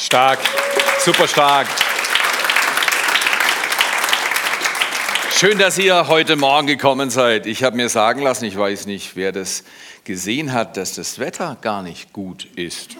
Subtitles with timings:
[0.00, 0.38] Stark,
[1.04, 1.68] super stark.
[5.30, 7.44] Schön, dass ihr heute Morgen gekommen seid.
[7.44, 9.62] Ich habe mir sagen lassen, ich weiß nicht, wer das
[10.04, 12.96] gesehen hat, dass das Wetter gar nicht gut ist.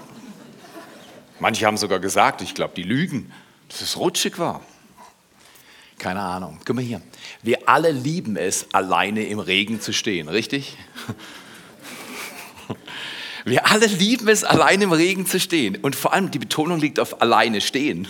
[1.39, 3.33] Manche haben sogar gesagt, ich glaube, die lügen,
[3.71, 4.61] dass es rutschig war.
[5.97, 6.61] Keine Ahnung.
[6.67, 7.01] Guck mal hier.
[7.43, 10.77] Wir alle lieben es, alleine im Regen zu stehen, richtig?
[13.45, 15.77] Wir alle lieben es, allein im Regen zu stehen.
[15.77, 18.09] Und vor allem die Betonung liegt auf alleine stehen.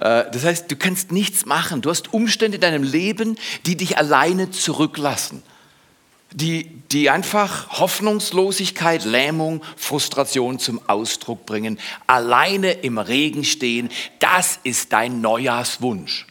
[0.00, 1.80] Äh, das heißt, du kannst nichts machen.
[1.80, 5.42] Du hast Umstände in deinem Leben, die dich alleine zurücklassen.
[6.32, 11.78] Die, die einfach Hoffnungslosigkeit, Lähmung, Frustration zum Ausdruck bringen.
[12.06, 13.88] Alleine im Regen stehen,
[14.18, 16.26] das ist dein Neujahrswunsch.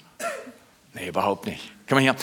[0.94, 1.75] Nee, überhaupt nicht.
[1.88, 2.16] Kann man hier.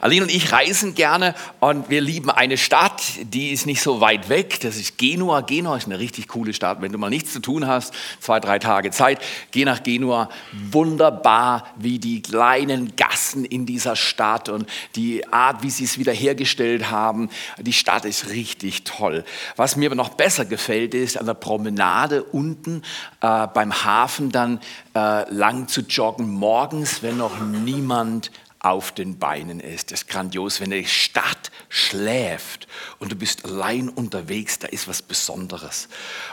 [0.00, 4.30] Aline und ich reisen gerne und wir lieben eine Stadt, die ist nicht so weit
[4.30, 4.60] weg.
[4.60, 5.42] Das ist Genua.
[5.42, 6.80] Genua ist eine richtig coole Stadt.
[6.80, 9.20] Wenn du mal nichts zu tun hast, zwei, drei Tage Zeit,
[9.50, 10.30] geh nach Genua.
[10.70, 16.90] Wunderbar, wie die kleinen Gassen in dieser Stadt und die Art, wie sie es wiederhergestellt
[16.90, 17.28] haben.
[17.58, 19.26] Die Stadt ist richtig toll.
[19.56, 22.82] Was mir aber noch besser gefällt, ist an der Promenade unten
[23.20, 24.60] äh, beim Hafen dann
[24.94, 29.90] äh, lang zu joggen, morgens, wenn noch niemand auf den Beinen ist.
[29.90, 31.39] Das ist grandios, wenn die Stadt
[31.72, 32.66] schläft
[32.98, 35.88] und du bist allein unterwegs, da ist was Besonderes.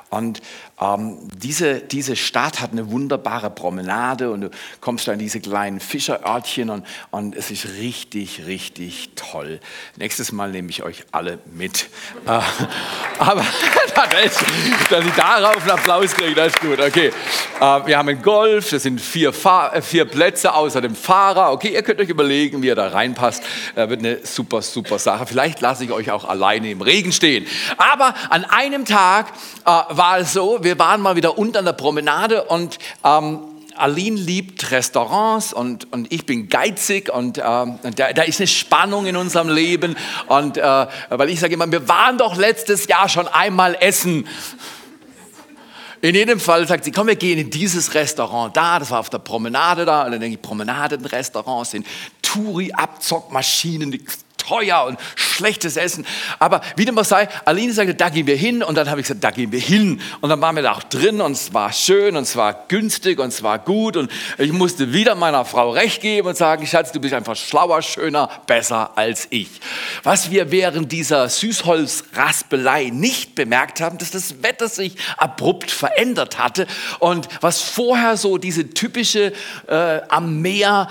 [0.09, 0.41] Und
[0.81, 4.49] ähm, diese, diese Stadt hat eine wunderbare Promenade und du
[4.81, 9.59] kommst da in diese kleinen Fischerörtchen und, und es ist richtig, richtig toll.
[9.95, 11.89] Nächstes Mal nehme ich euch alle mit.
[12.25, 12.39] Äh,
[13.19, 13.45] aber
[14.89, 16.79] dass ich darauf einen Applaus kriege, das ist gut.
[16.79, 17.11] Okay,
[17.59, 21.51] äh, wir haben einen Golf, das sind vier, Fahr äh, vier Plätze außer dem Fahrer.
[21.51, 23.43] Okay, ihr könnt euch überlegen, wie ihr da reinpasst.
[23.75, 25.26] Wird eine super, super Sache.
[25.27, 27.45] Vielleicht lasse ich euch auch alleine im Regen stehen.
[27.77, 29.27] Aber an einem Tag
[29.65, 33.39] äh, war es so, wir waren mal wieder unten an der Promenade und ähm,
[33.77, 39.05] Aline liebt Restaurants und, und ich bin geizig und äh, da, da, ist eine Spannung
[39.05, 39.95] in unserem Leben.
[40.27, 44.27] Und äh, weil ich sage immer, wir waren doch letztes Jahr schon einmal essen.
[46.01, 49.09] In jedem Fall sagt sie, komm, wir gehen in dieses Restaurant da, das war auf
[49.09, 51.87] der Promenade da, und dann denke ich, Promenadenrestaurants sind
[52.21, 53.99] Touri-Abzockmaschinen,
[54.47, 56.05] teuer und schlechtes Essen.
[56.39, 58.63] Aber wie dem auch sei, Aline sagte, da gehen wir hin.
[58.63, 60.01] Und dann habe ich gesagt, da gehen wir hin.
[60.21, 63.19] Und dann waren wir da auch drin und es war schön und es war günstig
[63.19, 63.97] und es war gut.
[63.97, 67.81] Und ich musste wieder meiner Frau recht geben und sagen, Schatz, du bist einfach schlauer,
[67.81, 69.49] schöner, besser als ich.
[70.03, 76.67] Was wir während dieser Süßholzraspelei nicht bemerkt haben, dass das Wetter sich abrupt verändert hatte.
[76.99, 79.33] Und was vorher so diese typische
[79.67, 80.87] äh, am Meer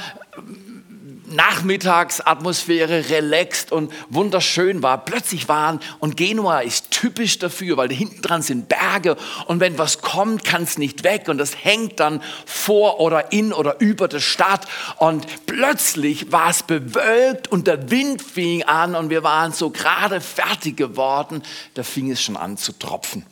[1.29, 8.43] Nachmittagsatmosphäre relaxed und wunderschön war, plötzlich waren, und Genua ist typisch dafür, weil hinten dran
[8.43, 9.17] sind Berge
[9.47, 13.53] und wenn was kommt, kann es nicht weg und das hängt dann vor oder in
[13.53, 14.67] oder über der Stadt.
[14.97, 20.21] Und plötzlich war es bewölkt und der Wind fing an und wir waren so gerade
[20.21, 21.43] fertig geworden,
[21.75, 23.25] da fing es schon an zu tropfen.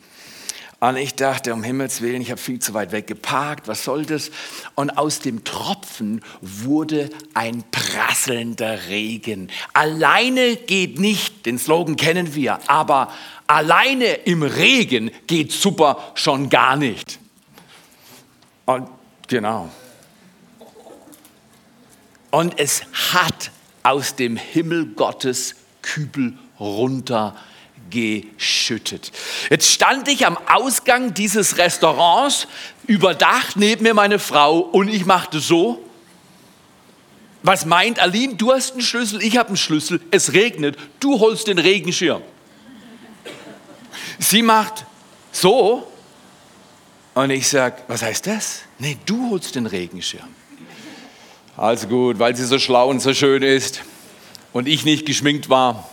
[0.87, 4.05] Und ich dachte, um Himmels Willen, ich habe viel zu weit weg geparkt, was soll
[4.05, 4.29] das?
[4.75, 9.49] Und aus dem Tropfen wurde ein prasselnder Regen.
[9.73, 13.11] Alleine geht nicht, den Slogan kennen wir, aber
[13.47, 17.17] alleine im Regen geht super schon gar nicht.
[18.65, 18.87] Und
[19.27, 19.71] genau.
[22.29, 23.49] Und es hat
[23.81, 27.35] aus dem Himmel Gottes Kübel runter
[27.89, 29.11] geschüttet.
[29.49, 32.47] Jetzt stand ich am Ausgang dieses Restaurants,
[32.87, 35.81] überdacht neben mir meine Frau und ich machte so.
[37.43, 38.35] Was meint Aline?
[38.35, 42.23] Du hast einen Schlüssel, ich habe einen Schlüssel, es regnet, du holst den Regenschirm.
[44.17, 44.85] Sie macht
[45.31, 45.91] so
[47.13, 48.61] und ich sage, was heißt das?
[48.79, 50.27] Nee, du holst den Regenschirm.
[51.55, 53.81] Also gut, weil sie so schlau und so schön ist
[54.51, 55.89] und ich nicht geschminkt war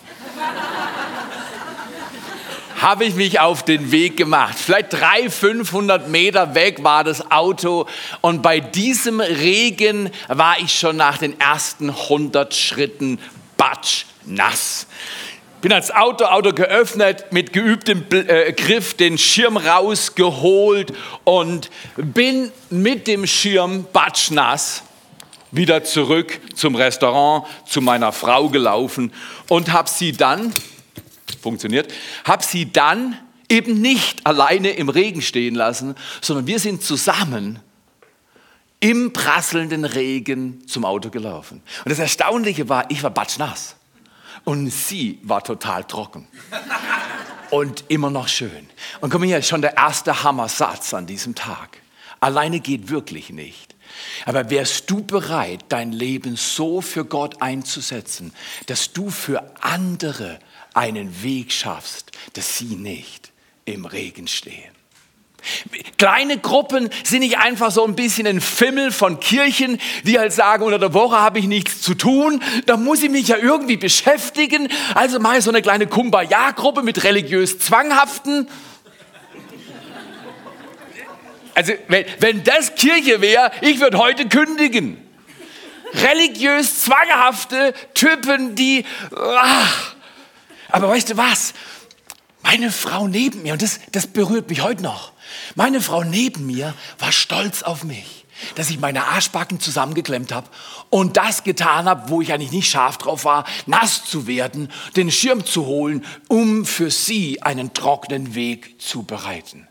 [2.83, 4.59] habe ich mich auf den Weg gemacht.
[4.59, 7.87] Vielleicht 300, 500 Meter weg war das Auto
[8.21, 13.19] und bei diesem Regen war ich schon nach den ersten 100 Schritten
[13.57, 14.87] batsch nass
[15.63, 20.93] bin als Auto, Auto geöffnet, mit geübtem äh, Griff den Schirm rausgeholt
[21.23, 24.83] und bin mit dem Schirm batschnass
[25.53, 29.13] wieder zurück zum Restaurant, zu meiner Frau gelaufen
[29.49, 30.53] und habe sie dann
[31.41, 31.93] funktioniert,
[32.25, 33.17] habe sie dann
[33.49, 37.61] eben nicht alleine im Regen stehen lassen, sondern wir sind zusammen
[38.81, 41.63] im prasselnden Regen zum Auto gelaufen.
[41.85, 43.77] Und das Erstaunliche war, ich war batschnass
[44.45, 46.27] und sie war total trocken.
[47.51, 48.69] Und immer noch schön.
[49.01, 51.79] Und komm hier, schon der erste Hammersatz an diesem Tag.
[52.19, 53.77] Alleine geht wirklich nicht.
[54.25, 58.33] Aber wärst du bereit, dein Leben so für Gott einzusetzen,
[58.67, 60.39] dass du für andere
[60.75, 63.31] einen Weg schaffst, dass sie nicht
[63.65, 64.73] im Regen stehen?
[65.99, 70.63] Kleine Gruppen sind nicht einfach so ein bisschen ein Fimmel von Kirchen, die halt sagen,
[70.63, 74.69] unter der Woche habe ich nichts zu tun, da muss ich mich ja irgendwie beschäftigen,
[74.95, 78.49] also mache ich so eine kleine Kumbaya-Gruppe mit religiös Zwanghaften.
[81.55, 84.97] Also wenn, wenn das Kirche wäre, ich würde heute kündigen.
[85.93, 88.85] Religiös zwanghafte Typen, die...
[89.15, 89.92] Ach.
[90.73, 91.55] Aber weißt du was?
[92.43, 95.13] Meine Frau neben mir, und das, das berührt mich heute noch,
[95.55, 98.27] meine Frau neben mir war stolz auf mich,
[98.57, 100.49] dass ich meine Arschbacken zusammengeklemmt habe
[100.91, 105.13] und das getan habe, wo ich eigentlich nicht scharf drauf war, nass zu werden, den
[105.13, 109.69] Schirm zu holen, um für sie einen trockenen Weg zu bereiten.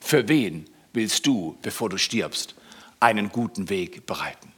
[0.00, 0.68] Für wen?
[0.94, 2.54] willst du, bevor du stirbst,
[3.00, 4.53] einen guten Weg bereiten.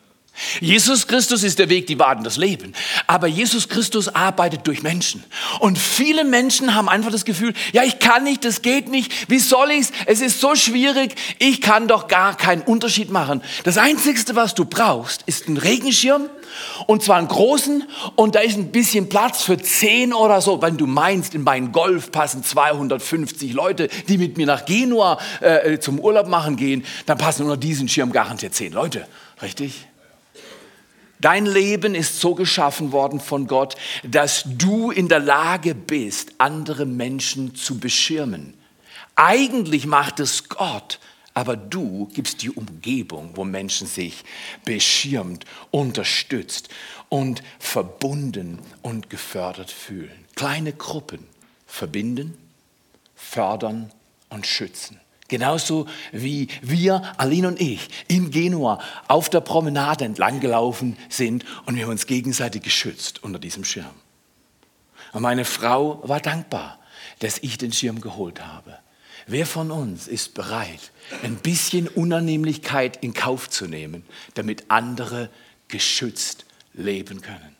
[0.60, 2.72] Jesus Christus ist der Weg, die und das Leben.
[3.06, 5.24] Aber Jesus Christus arbeitet durch Menschen.
[5.60, 9.38] Und viele Menschen haben einfach das Gefühl, ja, ich kann nicht, das geht nicht, wie
[9.38, 9.92] soll ich's?
[10.06, 13.42] Es ist so schwierig, ich kann doch gar keinen Unterschied machen.
[13.64, 16.28] Das Einzige, was du brauchst, ist ein Regenschirm
[16.86, 17.84] und zwar einen großen
[18.14, 20.62] und da ist ein bisschen Platz für zehn oder so.
[20.62, 25.78] Wenn du meinst, in meinen Golf passen 250 Leute, die mit mir nach Genua äh,
[25.78, 29.06] zum Urlaub machen gehen, dann passen unter diesen Schirm garantiert zehn Leute.
[29.42, 29.86] Richtig?
[31.20, 36.84] Dein Leben ist so geschaffen worden von Gott, dass du in der Lage bist, andere
[36.84, 38.54] Menschen zu beschirmen.
[39.14, 41.00] Eigentlich macht es Gott,
[41.32, 44.24] aber du gibst die Umgebung, wo Menschen sich
[44.64, 46.68] beschirmt, unterstützt
[47.08, 50.24] und verbunden und gefördert fühlen.
[50.34, 51.26] Kleine Gruppen
[51.66, 52.36] verbinden,
[53.14, 53.90] fördern
[54.28, 55.00] und schützen.
[55.28, 61.76] Genauso wie wir, Aline und ich, in Genua auf der Promenade entlang gelaufen sind und
[61.76, 63.86] wir uns gegenseitig geschützt unter diesem Schirm.
[65.12, 66.78] Und meine Frau war dankbar,
[67.18, 68.78] dass ich den Schirm geholt habe.
[69.26, 70.92] Wer von uns ist bereit,
[71.24, 75.30] ein bisschen Unannehmlichkeit in Kauf zu nehmen, damit andere
[75.66, 77.55] geschützt leben können?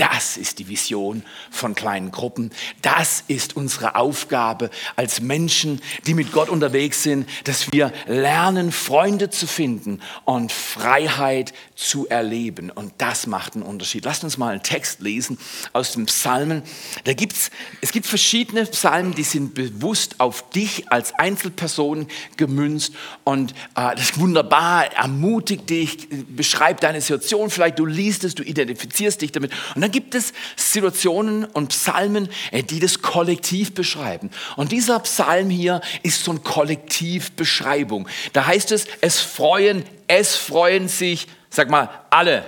[0.00, 2.52] Das ist die Vision von kleinen Gruppen.
[2.80, 9.28] Das ist unsere Aufgabe als Menschen, die mit Gott unterwegs sind, dass wir lernen, Freunde
[9.28, 12.70] zu finden und Freiheit zu erleben.
[12.70, 14.06] Und das macht einen Unterschied.
[14.06, 15.36] Lasst uns mal einen Text lesen
[15.74, 16.62] aus dem Psalmen.
[17.04, 17.50] Da gibt's,
[17.82, 22.06] es gibt verschiedene Psalmen, die sind bewusst auf dich als Einzelperson
[22.38, 22.94] gemünzt.
[23.24, 27.50] Und äh, das ist wunderbar, ermutigt dich, beschreibt deine Situation.
[27.50, 29.52] Vielleicht du liest es, du identifizierst dich damit.
[29.74, 34.30] Und dann dann gibt es Situationen und Psalmen, äh, die das Kollektiv beschreiben.
[34.56, 38.06] Und dieser Psalm hier ist so eine Kollektivbeschreibung.
[38.32, 42.44] Da heißt es, es freuen, es freuen sich, sag mal, alle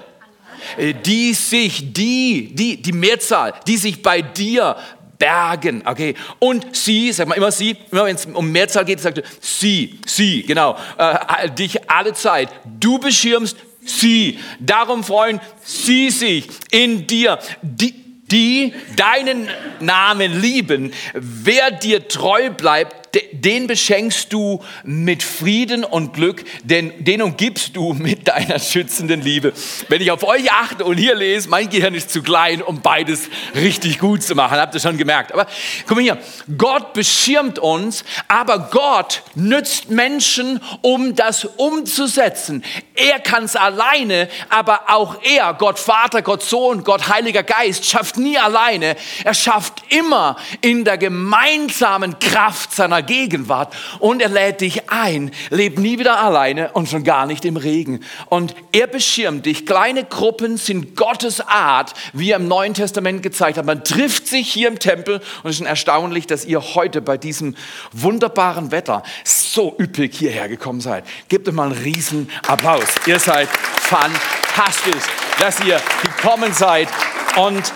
[0.76, 4.76] äh, die sich, die, die, die Mehrzahl, die sich bei dir
[5.18, 6.14] bergen, okay?
[6.38, 10.44] Und sie, sag mal immer sie, immer wenn es um Mehrzahl geht, sagt sie, sie,
[10.44, 12.50] genau, äh, dich alle Zeit.
[12.78, 14.38] Du beschirmst, sie.
[14.60, 17.38] Darum freuen sie sich in dir.
[17.62, 17.94] Die,
[18.30, 19.48] die deinen
[19.80, 20.92] Namen lieben.
[21.14, 23.01] Wer dir treu bleibt,
[23.32, 29.52] den beschenkst du mit Frieden und Glück, denn den umgibst du mit deiner schützenden Liebe.
[29.88, 33.28] Wenn ich auf euch achte und hier lese, mein Gehirn ist zu klein, um beides
[33.54, 34.58] richtig gut zu machen.
[34.58, 35.32] Habt ihr schon gemerkt?
[35.32, 35.46] Aber
[35.86, 36.18] guck mal hier,
[36.56, 42.64] Gott beschirmt uns, aber Gott nützt Menschen, um das umzusetzen.
[42.94, 48.16] Er kann es alleine, aber auch er, Gott Vater, Gott Sohn, Gott Heiliger Geist, schafft
[48.16, 48.96] nie alleine.
[49.24, 55.30] Er schafft immer in der gemeinsamen Kraft seiner Gegenwart und er lädt dich ein.
[55.50, 58.00] Leb nie wieder alleine und schon gar nicht im Regen.
[58.28, 59.66] Und er beschirmt dich.
[59.66, 63.66] Kleine Gruppen sind Gottes Art, wie er im Neuen Testament gezeigt hat.
[63.66, 67.54] Man trifft sich hier im Tempel und es ist erstaunlich, dass ihr heute bei diesem
[67.92, 71.04] wunderbaren Wetter so üppig hierher gekommen seid.
[71.28, 72.88] Gebt euch mal einen riesen Applaus.
[73.06, 75.04] Ihr seid fantastisch,
[75.38, 76.88] dass ihr gekommen seid
[77.36, 77.72] und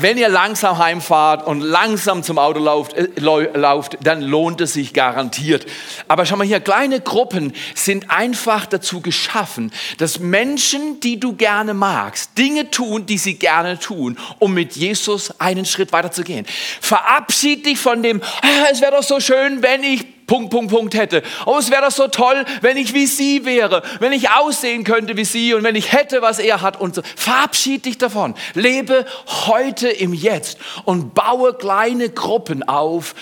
[0.00, 4.92] wenn ihr langsam heimfahrt und langsam zum Auto lauft, äh, lauft, dann lohnt es sich
[4.92, 5.66] garantiert.
[6.08, 11.74] Aber schau mal hier, kleine Gruppen sind einfach dazu geschaffen, dass Menschen, die du gerne
[11.74, 16.46] magst, Dinge tun, die sie gerne tun, um mit Jesus einen Schritt weiter zu gehen.
[16.80, 20.94] Verabschied dich von dem, ah, es wäre doch so schön, wenn ich Punkt, Punkt, Punkt
[20.94, 21.22] hätte.
[21.44, 25.16] Oh, es wäre doch so toll, wenn ich wie sie wäre, wenn ich aussehen könnte
[25.16, 27.02] wie sie und wenn ich hätte, was er hat und so.
[27.14, 28.34] Verabschied dich davon.
[28.54, 29.06] Lebe
[29.46, 33.14] heute im Jetzt und baue kleine Gruppen auf,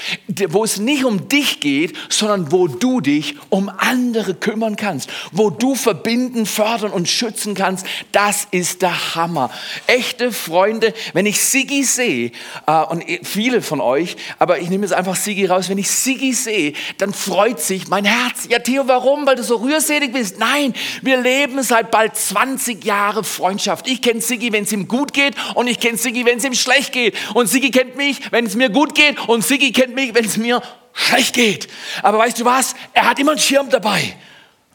[0.48, 5.50] wo es nicht um dich geht, sondern wo du dich um andere kümmern kannst, wo
[5.50, 7.86] du verbinden, fördern und schützen kannst.
[8.12, 9.50] Das ist der Hammer.
[9.86, 12.32] Echte Freunde, wenn ich Sigi sehe,
[12.66, 16.32] äh, und viele von euch, aber ich nehme jetzt einfach Sigi raus, wenn ich Sigi
[16.32, 18.46] sehe, dann freut sich mein Herz.
[18.48, 19.26] Ja, Theo, warum?
[19.26, 20.38] Weil du so rührselig bist?
[20.38, 23.88] Nein, wir leben seit bald 20 Jahren Freundschaft.
[23.88, 26.54] Ich kenne Sigi, wenn es ihm gut geht und ich kenne Sigi, wenn es ihm
[26.54, 27.16] schlecht geht.
[27.34, 30.36] Und Sigi kennt mich, wenn es mir gut geht und Sigi kennt mich, wenn es
[30.36, 31.68] mir schlecht geht.
[32.02, 32.74] Aber weißt du was?
[32.92, 34.16] Er hat immer einen Schirm dabei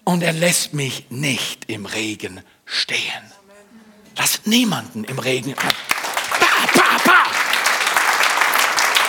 [0.04, 3.00] und er lässt mich nicht im Regen stehen.
[4.18, 5.54] Lass niemanden im Regen.
[5.54, 5.70] Pa,
[6.74, 7.24] pa, pa.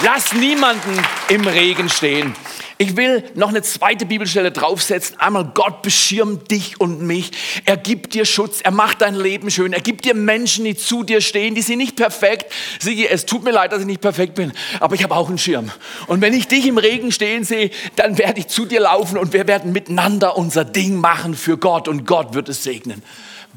[0.02, 2.34] Lass niemanden im Regen stehen.
[2.80, 5.20] Ich will noch eine zweite Bibelstelle draufsetzen.
[5.20, 7.30] Einmal Gott beschirmt dich und mich.
[7.66, 8.62] Er gibt dir Schutz.
[8.62, 9.74] Er macht dein Leben schön.
[9.74, 11.54] Er gibt dir Menschen, die zu dir stehen.
[11.54, 12.50] Die sind nicht perfekt.
[12.78, 15.36] Sigi, es tut mir leid, dass ich nicht perfekt bin, aber ich habe auch einen
[15.36, 15.70] Schirm.
[16.06, 19.34] Und wenn ich dich im Regen stehen sehe, dann werde ich zu dir laufen und
[19.34, 23.02] wir werden miteinander unser Ding machen für Gott und Gott wird es segnen.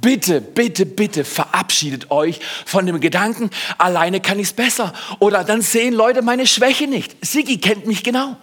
[0.01, 4.91] Bitte, bitte, bitte verabschiedet euch von dem Gedanken, alleine kann ich es besser.
[5.19, 7.15] Oder dann sehen Leute meine Schwäche nicht.
[7.25, 8.35] Sigi kennt mich genau.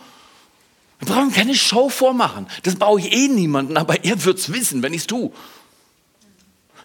[1.01, 2.47] Wir brauchen keine Show vormachen.
[2.63, 5.33] Das brauche ich eh niemanden, aber er wird es wissen, wenn ich es tue.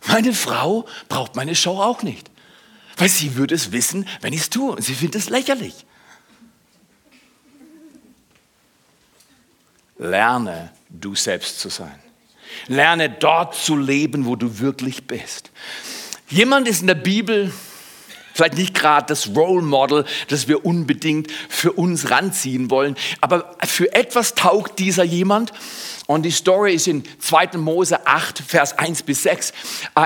[0.08, 2.32] Meine Frau braucht meine Show auch nicht.
[2.98, 4.82] Weil sie würde es wissen, wenn ich es tue.
[4.82, 5.86] Sie findet es lächerlich.
[9.98, 12.00] Lerne, du selbst zu sein.
[12.68, 15.52] Lerne dort zu leben, wo du wirklich bist.
[16.30, 17.52] Jemand ist in der Bibel
[18.36, 23.96] Vielleicht nicht gerade das Role Model, das wir unbedingt für uns ranziehen wollen, aber für
[23.96, 25.54] etwas taugt dieser jemand.
[26.06, 27.58] Und die Story ist in 2.
[27.58, 29.52] Mose 8, Vers 1 bis 6.
[29.52, 29.54] Äh,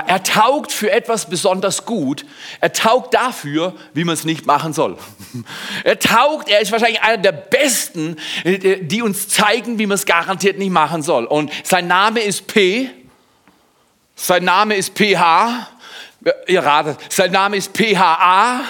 [0.06, 2.24] er taugt für etwas besonders gut.
[2.60, 4.96] Er taugt dafür, wie man es nicht machen soll.
[5.84, 10.06] Er taugt, er ist wahrscheinlich einer der Besten, äh, die uns zeigen, wie man es
[10.06, 11.24] garantiert nicht machen soll.
[11.24, 12.90] Und sein Name ist P.
[14.14, 15.68] Sein Name ist PH.
[16.46, 18.60] Ihr ratet, sein Name ist PHA.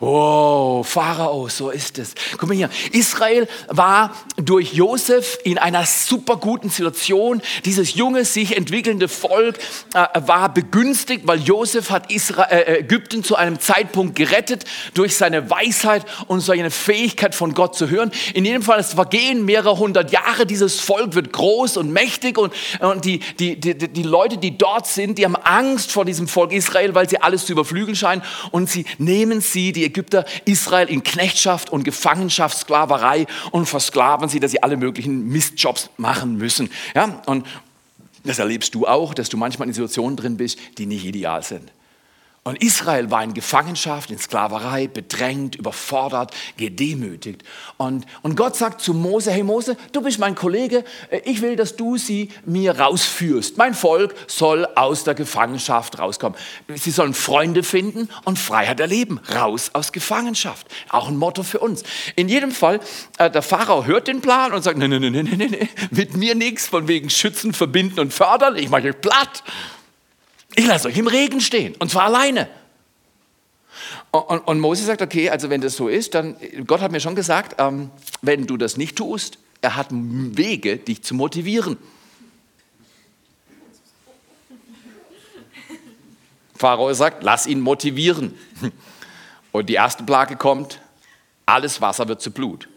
[0.00, 2.14] Oh, Pharao, so ist es.
[2.36, 2.70] Guck mal hier.
[2.92, 7.42] Israel war durch Josef in einer super guten Situation.
[7.64, 9.58] Dieses junge, sich entwickelnde Volk
[9.94, 15.50] äh, war begünstigt, weil Josef hat Israel, äh, Ägypten zu einem Zeitpunkt gerettet durch seine
[15.50, 18.12] Weisheit und seine Fähigkeit von Gott zu hören.
[18.34, 20.46] In jedem Fall, es vergehen mehrere hundert Jahre.
[20.46, 24.86] Dieses Volk wird groß und mächtig und, und die, die, die, die Leute, die dort
[24.86, 28.70] sind, die haben Angst vor diesem Volk Israel, weil sie alles zu überflügeln scheinen und
[28.70, 34.52] sie nehmen sie, die Ägypter Israel in Knechtschaft und Gefangenschaft, Sklaverei und versklaven sie, dass
[34.52, 36.70] sie alle möglichen Mistjobs machen müssen.
[36.94, 37.22] Ja?
[37.26, 37.46] Und
[38.24, 41.72] das erlebst du auch, dass du manchmal in Situationen drin bist, die nicht ideal sind.
[42.48, 47.42] Und Israel war in Gefangenschaft, in Sklaverei, bedrängt, überfordert, gedemütigt.
[47.76, 51.56] Und, und Gott sagt zu Mose, hey Mose, du bist mein Kollege, äh, ich will,
[51.56, 53.58] dass du sie mir rausführst.
[53.58, 56.38] Mein Volk soll aus der Gefangenschaft rauskommen.
[56.74, 59.20] Sie sollen Freunde finden und Freiheit erleben.
[59.34, 60.66] Raus aus Gefangenschaft.
[60.88, 61.82] Auch ein Motto für uns.
[62.16, 62.80] In jedem Fall,
[63.18, 66.16] äh, der Pharao hört den Plan und sagt, nee, nee, nee, nee, nee, nee, mit
[66.16, 69.42] mir nichts, von wegen schützen, verbinden und fördern, ich mache euch platt.
[70.58, 72.48] Ich lasse euch im Regen stehen und zwar alleine.
[74.10, 76.36] Und, und, Mose sagt, okay, also wenn das so ist, dann,
[76.66, 81.04] Gott hat mir schon gesagt, ähm, wenn du das nicht tust, er hat Wege, dich
[81.04, 81.76] zu motivieren.
[86.56, 88.36] Pharao sagt, lass ihn motivieren.
[89.52, 90.80] Und die erste Plage kommt,
[91.46, 92.68] alles Wasser wird zu Blut.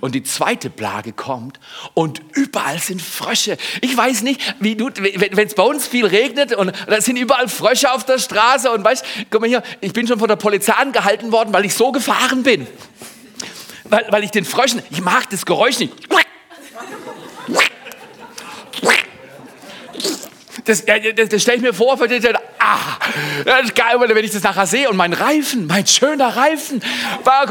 [0.00, 1.60] Und die zweite Plage kommt
[1.94, 3.56] und überall sind Frösche.
[3.80, 7.48] Ich weiß nicht, wie du, wenn es bei uns viel regnet und da sind überall
[7.48, 10.72] Frösche auf der Straße und weißt, guck mal hier, ich bin schon von der Polizei
[10.72, 12.66] angehalten worden, weil ich so gefahren bin.
[13.84, 15.92] Weil, weil ich den Fröschen, ich mag das Geräusch nicht.
[20.64, 22.78] Das, das, das stelle ich mir vor, ah,
[23.44, 24.88] das geil, wenn ich das nachher sehe.
[24.88, 26.80] Und mein Reifen, mein schöner Reifen,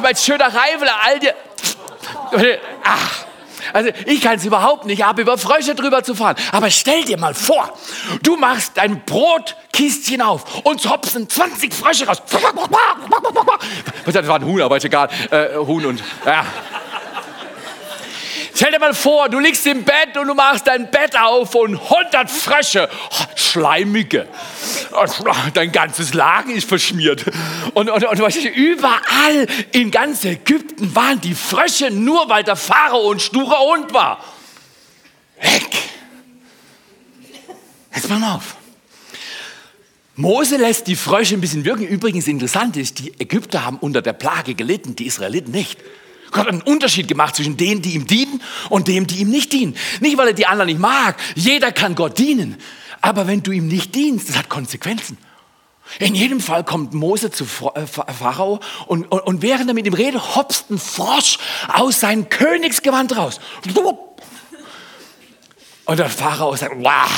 [0.01, 1.29] mein schöner Reifen, all die,
[2.83, 3.25] Ach,
[3.73, 6.35] also ich kann es überhaupt nicht ab, über Frösche drüber zu fahren.
[6.51, 7.77] Aber stell dir mal vor,
[8.21, 12.21] du machst dein Brotkistchen auf und hopsen 20 Frösche raus.
[14.05, 15.09] Das war ein Huhn, aber ist egal.
[15.29, 16.03] Äh, Huhn und...
[16.25, 16.45] Ja.
[18.53, 21.79] Stell dir mal vor, du liegst im Bett und du machst dein Bett auf und
[21.81, 22.89] 100 Frösche,
[23.35, 24.27] schleimige.
[25.53, 27.25] Dein ganzes Lagen ist verschmiert.
[27.73, 32.55] Und, und, und weißt du, überall in ganz Ägypten waren die Frösche, nur weil der
[32.55, 34.23] Pharao ein sturer Hund war.
[35.41, 35.69] Weg.
[37.93, 38.55] Jetzt mal auf.
[40.15, 41.87] Mose lässt die Frösche ein bisschen wirken.
[41.87, 45.79] Übrigens interessant ist, die Ägypter haben unter der Plage gelitten, die Israeliten nicht.
[46.31, 49.51] Gott hat einen Unterschied gemacht zwischen denen, die ihm dienen und denen, die ihm nicht
[49.51, 49.75] dienen.
[49.99, 51.17] Nicht, weil er die anderen nicht mag.
[51.35, 52.57] Jeder kann Gott dienen.
[53.01, 55.17] Aber wenn du ihm nicht dienst, das hat Konsequenzen.
[55.99, 57.43] In jedem Fall kommt Mose zu
[57.75, 62.29] äh, Pharao und, und, und während er mit ihm redet, hopst ein Frosch aus seinem
[62.29, 63.39] Königsgewand raus.
[65.85, 67.09] Und der Pharao sagt, wow.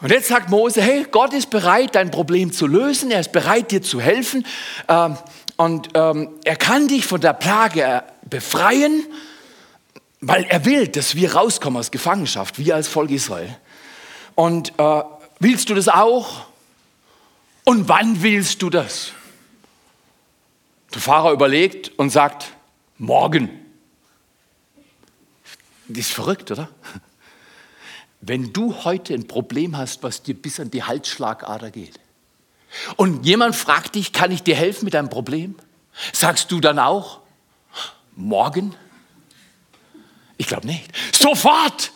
[0.00, 3.10] Und jetzt sagt Mose, hey, Gott ist bereit, dein Problem zu lösen.
[3.10, 4.44] Er ist bereit, dir zu helfen.
[4.88, 5.16] Ähm,
[5.56, 9.06] und ähm, er kann dich von der Plage äh, befreien,
[10.20, 13.56] weil er will, dass wir rauskommen aus Gefangenschaft, wir als Volk Israel.
[14.38, 15.02] Und äh,
[15.40, 16.46] willst du das auch?
[17.64, 19.10] Und wann willst du das?
[20.94, 22.52] Der Pharao überlegt und sagt,
[22.98, 23.50] morgen.
[25.88, 26.68] Das ist verrückt, oder?
[28.20, 31.98] Wenn du heute ein Problem hast, was dir bis an die Halsschlagader geht,
[32.94, 35.56] und jemand fragt dich, kann ich dir helfen mit deinem Problem?
[36.12, 37.22] Sagst du dann auch,
[38.14, 38.76] morgen?
[40.36, 40.92] Ich glaube nicht.
[41.12, 41.90] Sofort!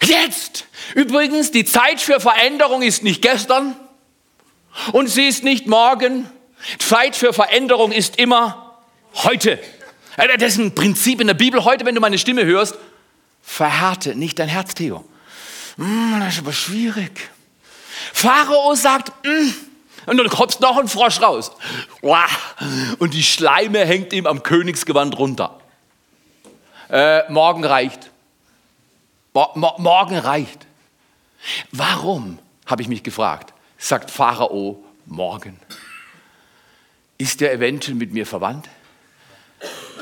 [0.00, 0.66] Jetzt!
[0.94, 3.76] Übrigens, die Zeit für Veränderung ist nicht gestern
[4.92, 6.30] und sie ist nicht morgen.
[6.78, 8.80] Zeit für Veränderung ist immer
[9.14, 9.58] heute.
[10.16, 11.64] Äh, das ist ein Prinzip in der Bibel.
[11.64, 12.76] Heute, wenn du meine Stimme hörst,
[13.42, 15.04] verhärte nicht dein Herz, Theo.
[15.76, 17.30] Hm, das ist aber schwierig.
[18.12, 19.50] Pharao sagt, mm,
[20.06, 21.52] und dann kommt noch ein Frosch raus.
[22.98, 25.60] Und die Schleime hängt ihm am Königsgewand runter.
[26.90, 28.11] Äh, morgen reicht.
[29.34, 30.66] Mo mo morgen reicht.
[31.70, 35.58] Warum, habe ich mich gefragt, sagt Pharao morgen.
[37.18, 38.68] Ist er eventuell mit mir verwandt?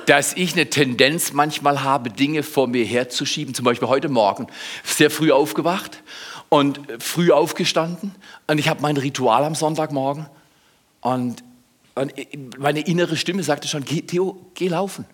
[0.06, 3.54] Dass ich eine Tendenz manchmal habe, Dinge vor mir herzuschieben.
[3.54, 4.48] Zum Beispiel heute Morgen
[4.82, 6.02] sehr früh aufgewacht
[6.48, 8.14] und früh aufgestanden
[8.48, 10.26] und ich habe mein Ritual am Sonntagmorgen
[11.00, 11.44] und,
[11.94, 12.12] und
[12.58, 15.06] meine innere Stimme sagte schon, Theo, geh laufen.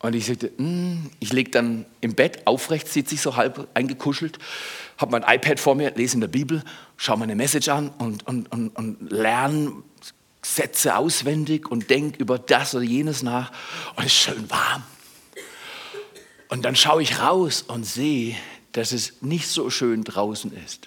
[0.00, 4.38] Und ich sagte, mm, ich lege dann im Bett aufrecht, sitze ich so halb eingekuschelt,
[4.96, 6.64] habe mein iPad vor mir, lese in der Bibel,
[6.96, 9.72] schaue meine Message an und, und, und, und lerne
[10.42, 13.52] Sätze auswendig und denke über das oder jenes nach.
[13.96, 14.82] Und es ist schön warm.
[16.48, 18.36] Und dann schaue ich raus und sehe,
[18.72, 20.86] dass es nicht so schön draußen ist.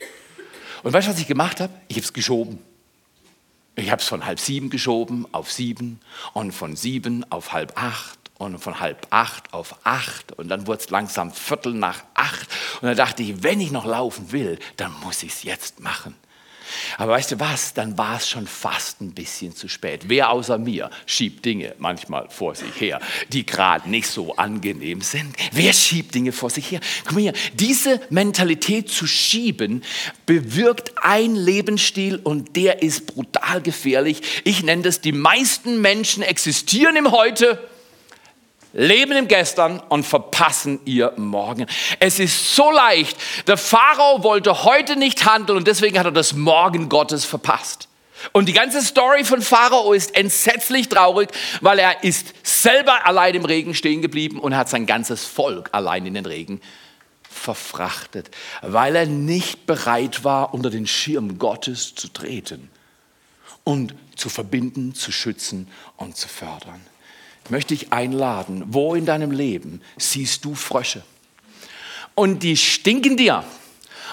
[0.81, 1.71] Und weißt du, was ich gemacht habe?
[1.87, 2.57] Ich habe es geschoben.
[3.75, 5.99] Ich habe es von halb sieben geschoben auf sieben
[6.33, 10.81] und von sieben auf halb acht und von halb acht auf acht und dann wurde
[10.81, 12.47] es langsam Viertel nach acht
[12.81, 16.15] und dann dachte ich, wenn ich noch laufen will, dann muss ich es jetzt machen.
[16.97, 20.03] Aber weißt du was, dann war es schon fast ein bisschen zu spät.
[20.07, 25.35] Wer außer mir schiebt Dinge manchmal vor sich her, die gerade nicht so angenehm sind?
[25.51, 26.79] Wer schiebt Dinge vor sich her?
[27.03, 29.83] Guck mal hier, diese Mentalität zu schieben
[30.25, 34.21] bewirkt ein Lebensstil und der ist brutal gefährlich.
[34.43, 37.59] Ich nenne das, die meisten Menschen existieren im Heute
[38.73, 41.67] leben im Gestern und verpassen ihr Morgen.
[41.99, 43.17] Es ist so leicht.
[43.47, 47.87] Der Pharao wollte heute nicht handeln und deswegen hat er das Morgen Gottes verpasst.
[48.31, 51.29] Und die ganze Story von Pharao ist entsetzlich traurig,
[51.61, 56.05] weil er ist selber allein im Regen stehen geblieben und hat sein ganzes Volk allein
[56.05, 56.61] in den Regen
[57.29, 58.31] verfrachtet,
[58.61, 62.69] weil er nicht bereit war, unter den Schirm Gottes zu treten
[63.65, 66.81] und zu verbinden, zu schützen und zu fördern
[67.49, 71.03] möchte ich einladen, wo in deinem Leben siehst du Frösche?
[72.15, 73.43] Und die stinken dir.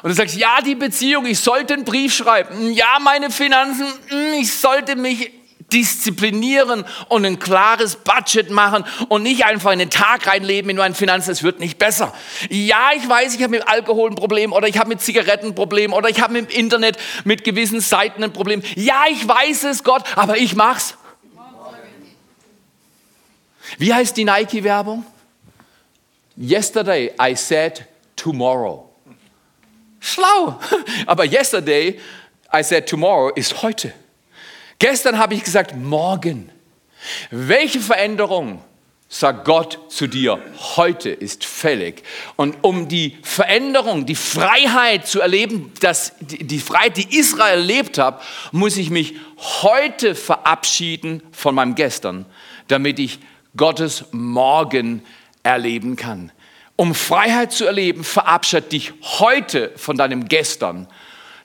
[0.03, 2.73] Und du sagst, ja, die Beziehung, ich sollte einen Brief schreiben.
[2.73, 5.33] Ja, meine Finanzen, hm, ich sollte mich
[5.73, 10.95] disziplinieren und ein klares Budget machen und nicht einfach in den Tag reinleben in meinen
[10.95, 12.13] Finanzen, es wird nicht besser.
[12.49, 15.55] Ja, ich weiß, ich habe mit Alkohol ein Problem oder ich habe mit Zigaretten ein
[15.55, 18.63] Problem oder ich habe mit dem Internet mit gewissen Seiten ein Problem.
[18.75, 20.97] Ja, ich weiß es, Gott, aber ich mach's.
[23.79, 25.05] Wie heißt die Nike-Werbung?
[26.37, 28.89] Yesterday I said tomorrow.
[30.01, 30.59] Schlau.
[31.07, 31.99] Aber yesterday
[32.53, 33.93] I said tomorrow ist heute.
[34.79, 36.51] Gestern habe ich gesagt morgen.
[37.31, 38.63] Welche Veränderung
[39.13, 40.41] sagt Gott zu dir,
[40.77, 42.05] heute ist fällig.
[42.37, 48.23] Und um die Veränderung, die Freiheit zu erleben, dass die Freiheit, die Israel erlebt hat,
[48.53, 49.15] muss ich mich
[49.63, 52.25] heute verabschieden von meinem Gestern,
[52.69, 53.19] damit ich
[53.57, 55.03] Gottes Morgen
[55.43, 56.33] erleben kann.
[56.77, 60.87] Um Freiheit zu erleben, verabschiede dich heute von deinem Gestern,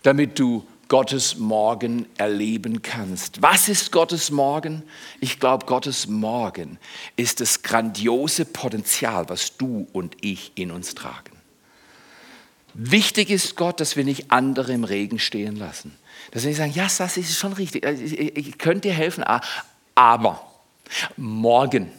[0.04, 3.42] damit du Gottes Morgen erleben kannst.
[3.42, 4.84] Was ist Gottes Morgen?
[5.20, 6.78] Ich glaube, Gottes Morgen
[7.16, 11.32] ist das grandiose Potenzial, was du und ich in uns tragen.
[12.76, 15.98] Wichtig ist Gott, dass wir nicht andere im Regen stehen lassen.
[16.32, 19.24] Dass wir nicht sagen, ja, das ist schon richtig, ich könnte dir helfen,
[19.96, 20.55] aber
[21.18, 21.92] morgen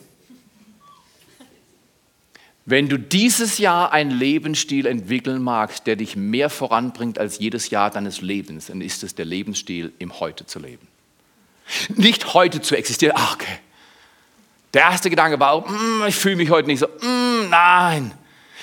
[2.68, 7.90] wenn du dieses Jahr einen Lebensstil entwickeln magst, der dich mehr voranbringt als jedes Jahr
[7.90, 10.88] deines Lebens, dann ist es der Lebensstil, im Heute zu leben.
[11.94, 13.14] Nicht heute zu existieren.
[13.16, 13.58] Ach, okay.
[14.74, 16.86] Der erste Gedanke war, mm, ich fühle mich heute nicht so.
[16.86, 18.12] Mm, nein.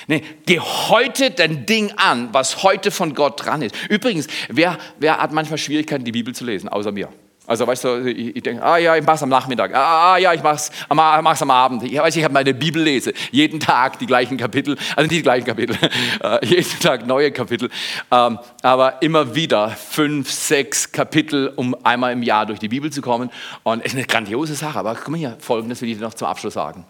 [0.08, 3.74] Nee, geh heute dein Ding an, was heute von Gott dran ist.
[3.90, 7.08] Übrigens, wer, wer hat manchmal Schwierigkeiten, die Bibel zu lesen, außer mir?
[7.46, 10.18] Also weißt du, ich, ich denke, ah ja, ich mache es am Nachmittag, ah, ah
[10.18, 11.84] ja, ich mache es am, am Abend.
[11.84, 15.22] Ich weiß, ich habe meine Bibel lese, jeden Tag die gleichen Kapitel, also nicht die
[15.24, 15.78] gleichen Kapitel,
[16.24, 17.70] äh, jeden Tag neue Kapitel,
[18.12, 23.02] ähm, aber immer wieder fünf, sechs Kapitel, um einmal im Jahr durch die Bibel zu
[23.02, 23.30] kommen.
[23.64, 26.14] Und es ist eine grandiose Sache, aber guck mal hier, Folgendes will ich dir noch
[26.14, 26.86] zum Abschluss sagen.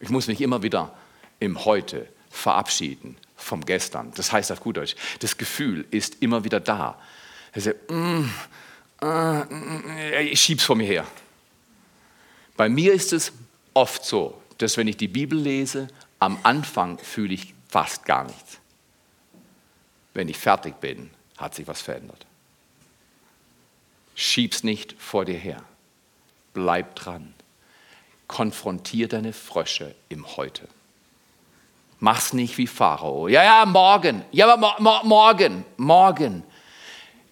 [0.00, 0.92] Ich muss mich immer wieder
[1.40, 4.12] im Heute verabschieden vom Gestern.
[4.16, 6.96] Das heißt auf gut Deutsch, das Gefühl ist immer wieder da
[7.52, 8.30] er sagt, mm,
[9.02, 11.06] äh, ich schieb's vor mir her.
[12.56, 13.32] Bei mir ist es
[13.74, 18.58] oft so, dass wenn ich die Bibel lese, am Anfang fühle ich fast gar nichts.
[20.14, 22.26] Wenn ich fertig bin, hat sich was verändert.
[24.16, 25.62] Schieb's nicht vor dir her.
[26.52, 27.34] Bleib dran.
[28.26, 30.66] Konfrontier deine Frösche im Heute.
[32.00, 33.28] Mach's nicht wie Pharao.
[33.28, 34.24] Ja, ja, morgen.
[34.32, 36.42] Ja, aber mo morgen, morgen.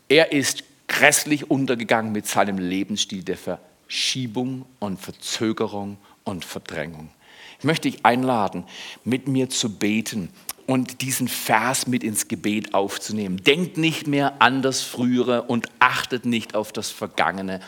[0.08, 7.10] Er ist grässlich untergegangen mit seinem Lebensstil der Verschiebung und Verzögerung und Verdrängung.
[7.58, 8.64] Ich möchte dich einladen,
[9.04, 10.28] mit mir zu beten
[10.66, 13.42] und diesen Vers mit ins Gebet aufzunehmen.
[13.42, 17.60] Denkt nicht mehr an das Frühere und achtet nicht auf das Vergangene.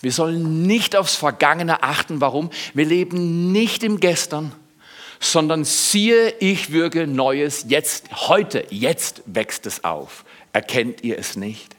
[0.00, 2.20] Wir sollen nicht aufs Vergangene achten.
[2.20, 2.50] Warum?
[2.74, 4.52] Wir leben nicht im Gestern,
[5.20, 10.24] sondern siehe, ich wirke Neues jetzt, heute, jetzt wächst es auf.
[10.52, 11.75] Erkennt ihr es nicht?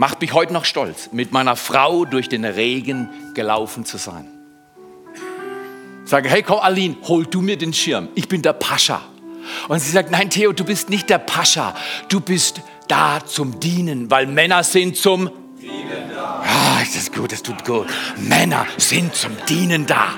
[0.00, 4.26] Macht mich heute noch stolz, mit meiner Frau durch den Regen gelaufen zu sein.
[6.06, 9.02] Sage, hey komm Aline, hol du mir den Schirm, ich bin der Pascha.
[9.68, 11.74] Und sie sagt, nein Theo, du bist nicht der Pascha,
[12.08, 16.44] du bist da zum Dienen, weil Männer sind zum Dienen da.
[16.46, 17.86] Ah, ist das gut, das tut gut.
[18.16, 20.14] Männer sind zum Dienen da.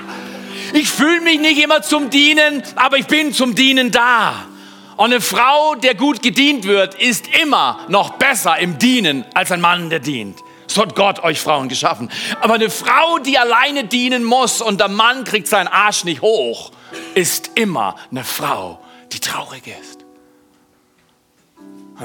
[0.73, 4.47] Ich fühle mich nicht immer zum Dienen, aber ich bin zum Dienen da.
[4.95, 9.61] Und eine Frau, der gut gedient wird, ist immer noch besser im Dienen als ein
[9.61, 10.39] Mann, der dient.
[10.67, 12.09] So hat Gott euch Frauen geschaffen.
[12.41, 16.71] Aber eine Frau, die alleine dienen muss und der Mann kriegt seinen Arsch nicht hoch,
[17.15, 18.79] ist immer eine Frau,
[19.11, 19.99] die traurig ist.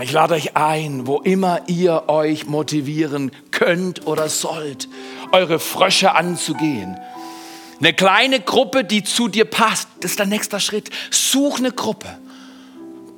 [0.02, 4.88] Ich lade euch ein, wo immer ihr euch motivieren könnt oder sollt,
[5.32, 6.98] eure Frösche anzugehen.
[7.80, 10.90] Eine kleine Gruppe, die zu dir passt, das ist der nächste Schritt.
[11.10, 12.18] Such eine Gruppe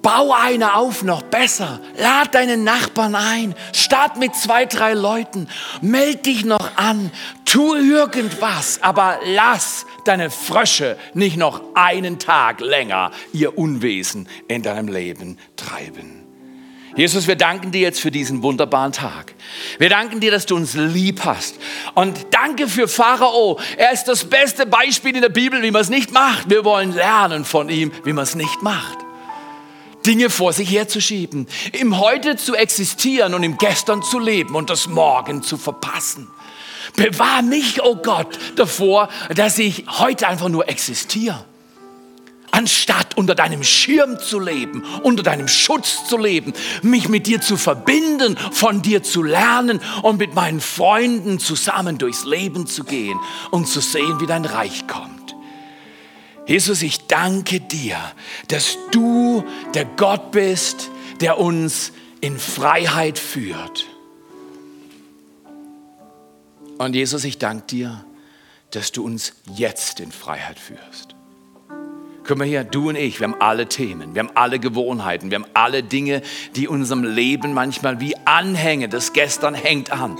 [0.03, 1.81] Bau eine auf, noch besser.
[1.99, 3.55] Lad deinen Nachbarn ein.
[3.75, 5.49] Start mit zwei, drei Leuten.
[5.83, 7.11] Meld dich noch an.
[7.45, 14.89] Tu irgendwas, aber lass deine Frösche nicht noch einen Tag länger ihr Unwesen in deinem
[14.89, 16.21] Leben treiben.
[16.97, 19.35] Jesus, wir danken dir jetzt für diesen wunderbaren Tag.
[19.79, 21.57] Wir danken dir, dass du uns lieb hast.
[21.95, 23.61] Und danke für Pharao.
[23.77, 26.51] Er ist das beste Beispiel in der Bibel, wie man es nicht macht.
[26.51, 28.99] Wir wollen lernen von ihm, wie man es nicht macht.
[30.07, 34.89] Dinge vor sich herzuschieben, im Heute zu existieren und im Gestern zu leben und das
[34.89, 36.29] Morgen zu verpassen.
[36.97, 41.45] Bewahr mich, oh Gott, davor, dass ich heute einfach nur existiere.
[42.53, 47.57] Anstatt unter deinem Schirm zu leben, unter deinem Schutz zu leben, mich mit dir zu
[47.57, 53.19] verbinden, von dir zu lernen und mit meinen Freunden zusammen durchs Leben zu gehen
[53.51, 55.20] und zu sehen, wie dein Reich kommt.
[56.51, 57.97] Jesus, ich danke dir,
[58.49, 63.87] dass du der Gott bist, der uns in Freiheit führt.
[66.77, 68.05] Und Jesus, ich danke dir,
[68.73, 71.15] dass du uns jetzt in Freiheit führst.
[72.27, 75.37] Guck mal hier, du und ich, wir haben alle Themen, wir haben alle Gewohnheiten, wir
[75.37, 76.21] haben alle Dinge,
[76.57, 78.91] die unserem Leben manchmal wie anhängen.
[78.91, 80.19] Das gestern hängt an.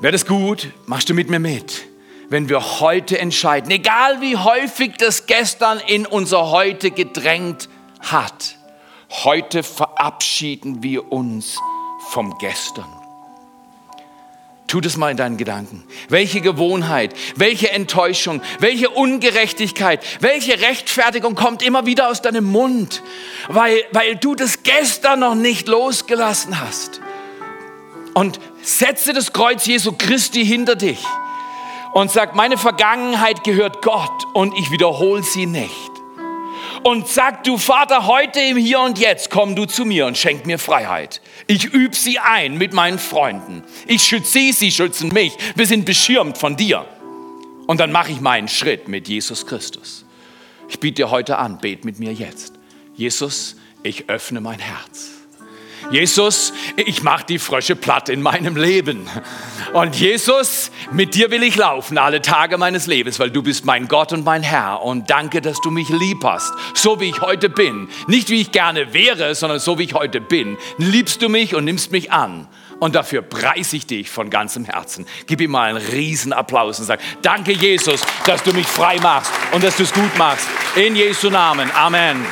[0.00, 0.70] Wäre das gut?
[0.86, 1.91] Machst du mit mir mit?
[2.32, 7.68] Wenn wir heute entscheiden, egal wie häufig das gestern in unser Heute gedrängt
[8.00, 8.56] hat,
[9.22, 11.58] heute verabschieden wir uns
[12.08, 12.88] vom Gestern.
[14.66, 15.84] Tu das mal in deinen Gedanken.
[16.08, 23.02] Welche Gewohnheit, welche Enttäuschung, welche Ungerechtigkeit, welche Rechtfertigung kommt immer wieder aus deinem Mund,
[23.48, 27.02] weil, weil du das gestern noch nicht losgelassen hast.
[28.14, 31.04] Und setze das Kreuz Jesu Christi hinter dich
[31.92, 35.92] und sag, meine Vergangenheit gehört Gott und ich wiederhole sie nicht
[36.82, 40.46] und sag du Vater, heute im Hier und Jetzt komm du zu mir und schenk
[40.46, 41.20] mir Freiheit.
[41.46, 43.62] Ich übe sie ein mit meinen Freunden.
[43.86, 45.32] Ich schütze sie, sie schützen mich.
[45.54, 46.84] Wir sind beschirmt von dir.
[47.66, 50.04] Und dann mache ich meinen Schritt mit Jesus Christus.
[50.68, 52.54] Ich biete dir heute an, bet mit mir jetzt.
[52.94, 55.21] Jesus, ich öffne mein Herz.
[55.90, 59.08] Jesus, ich mache die Frösche platt in meinem Leben.
[59.72, 63.88] Und Jesus, mit dir will ich laufen alle Tage meines Lebens, weil du bist mein
[63.88, 64.82] Gott und mein Herr.
[64.82, 67.88] Und danke, dass du mich lieb hast, so wie ich heute bin.
[68.06, 70.56] Nicht wie ich gerne wäre, sondern so wie ich heute bin.
[70.78, 72.48] Liebst du mich und nimmst mich an.
[72.82, 75.06] Und dafür preise ich dich von ganzem Herzen.
[75.26, 79.30] Gib ihm mal einen riesen Applaus und sag, danke Jesus, dass du mich frei machst
[79.52, 80.48] und dass du es gut machst.
[80.74, 81.70] In Jesu Namen.
[81.76, 82.26] Amen.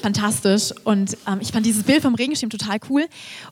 [0.00, 0.72] Fantastisch.
[0.84, 3.06] Und ähm, ich fand dieses Bild vom Regenschirm total cool.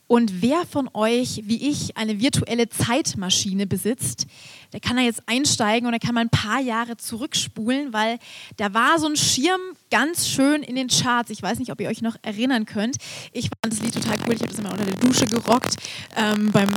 [0.07, 4.27] Und wer von euch, wie ich, eine virtuelle Zeitmaschine besitzt,
[4.73, 8.19] der kann da jetzt einsteigen und er kann mal ein paar Jahre zurückspulen, weil
[8.57, 11.31] da war so ein Schirm ganz schön in den Charts.
[11.31, 12.97] Ich weiß nicht, ob ihr euch noch erinnern könnt.
[13.33, 14.35] Ich fand das Lied total cool.
[14.35, 15.77] Ich habe das immer unter der Dusche gerockt
[16.17, 16.69] ähm, beim,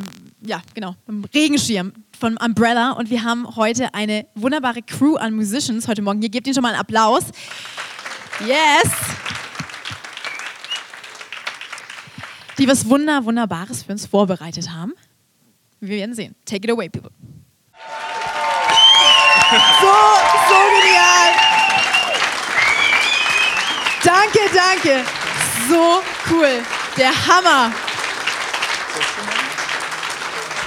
[0.46, 2.92] ja, genau, beim Regenschirm von Umbrella.
[2.92, 6.22] Und wir haben heute eine wunderbare Crew an Musicians heute Morgen.
[6.22, 7.24] Hier gebt ihnen schon mal einen Applaus.
[8.48, 8.90] Yes!
[12.58, 14.94] Die was Wunder, Wunderbares für uns vorbereitet haben.
[15.80, 16.36] Wir werden sehen.
[16.46, 17.12] Take it away, people.
[19.52, 19.88] So,
[20.48, 21.34] so genial.
[24.04, 25.04] Danke, danke.
[25.68, 26.62] So cool.
[26.98, 27.74] Der Hammer.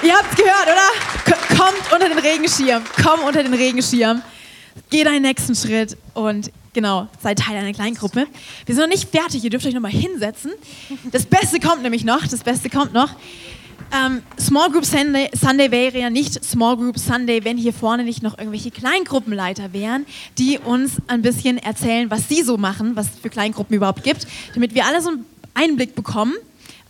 [0.03, 1.57] Ihr habt es gehört, oder?
[1.57, 2.83] Kommt unter den Regenschirm.
[3.03, 4.23] Komm unter den Regenschirm.
[4.91, 8.27] Geh deinen nächsten Schritt und Genau, seid Teil einer Kleingruppe.
[8.67, 10.51] Wir sind noch nicht fertig, ihr dürft euch noch mal hinsetzen.
[11.13, 13.11] Das Beste kommt nämlich noch, das Beste kommt noch.
[13.93, 18.25] Ähm, Small Group Sunday, Sunday wäre ja nicht Small Group Sunday, wenn hier vorne nicht
[18.25, 20.05] noch irgendwelche Kleingruppenleiter wären,
[20.37, 24.27] die uns ein bisschen erzählen, was sie so machen, was es für Kleingruppen überhaupt gibt,
[24.55, 26.35] damit wir alle so einen Einblick bekommen,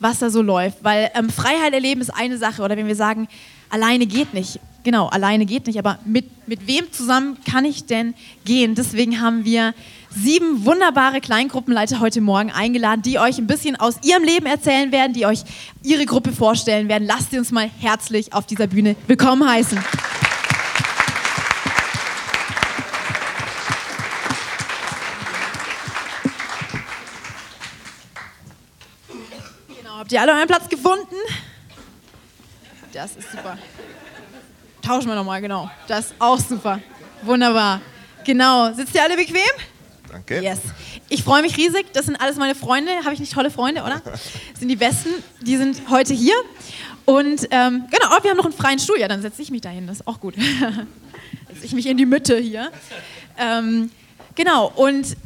[0.00, 0.78] was da so läuft.
[0.82, 3.28] Weil ähm, Freiheit erleben ist eine Sache, oder wenn wir sagen,
[3.74, 4.60] alleine geht nicht.
[4.84, 8.74] Genau, alleine geht nicht, aber mit, mit wem zusammen kann ich denn gehen?
[8.76, 9.74] Deswegen haben wir
[10.10, 15.12] sieben wunderbare Kleingruppenleiter heute Morgen eingeladen, die euch ein bisschen aus ihrem Leben erzählen werden,
[15.12, 15.42] die euch
[15.82, 17.08] ihre Gruppe vorstellen werden.
[17.08, 19.78] Lasst sie uns mal herzlich auf dieser Bühne willkommen heißen.
[29.76, 31.16] Genau, habt ihr alle euren Platz gefunden?
[32.94, 33.58] Das ist super.
[34.80, 35.68] Tauschen wir nochmal, genau.
[35.88, 36.78] Das ist auch super.
[37.22, 37.80] Wunderbar.
[38.24, 38.72] Genau.
[38.72, 39.40] Sitzt ihr alle bequem?
[40.08, 40.40] Danke.
[40.40, 40.60] Yes.
[41.08, 41.86] Ich freue mich riesig.
[41.92, 42.92] Das sind alles meine Freunde.
[43.02, 44.00] Habe ich nicht tolle Freunde, oder?
[44.04, 44.30] Das
[44.60, 45.10] sind die Besten.
[45.40, 46.36] Die sind heute hier.
[47.04, 49.00] Und ähm, genau, oh, wir haben noch einen freien Stuhl.
[49.00, 49.88] Ja, dann setze ich mich dahin.
[49.88, 50.36] Das ist auch gut.
[51.48, 52.70] setze ich mich in die Mitte hier.
[53.38, 53.90] Ähm,
[54.36, 54.70] genau.
[54.76, 55.16] Und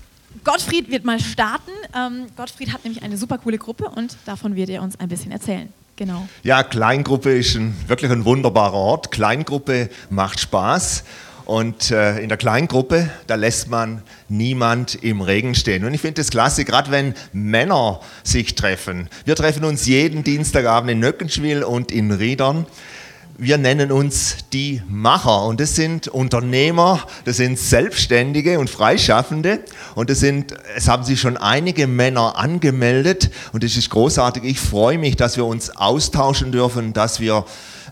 [0.42, 1.72] Gottfried wird mal starten.
[1.94, 5.33] Ähm, Gottfried hat nämlich eine super coole Gruppe und davon wird er uns ein bisschen
[5.33, 5.70] erzählen.
[5.98, 6.28] Genau.
[6.44, 9.11] Ja, Kleingruppe ist ein, wirklich ein wunderbarer Ort.
[9.11, 11.02] Kleingruppe macht Spaß.
[11.44, 15.84] Und äh, in der Kleingruppe, da lässt man niemand im Regen stehen.
[15.84, 19.08] Und ich finde das klasse, gerade wenn Männer sich treffen.
[19.24, 22.66] Wir treffen uns jeden Dienstagabend in Nöckenschwil und in Riedern
[23.40, 29.61] wir nennen uns die Macher und das sind Unternehmer, das sind Selbstständige und Freischaffende
[29.94, 34.42] und das sind, es haben sich schon einige Männer angemeldet und das ist großartig.
[34.42, 37.44] Ich freue mich, dass wir uns austauschen dürfen, dass wir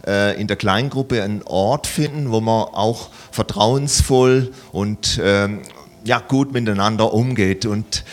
[0.04, 5.62] äh, in der Kleingruppe einen Ort finden, wo man auch vertrauensvoll und ähm,
[6.06, 7.66] ja, gut miteinander umgeht.
[7.66, 8.04] Und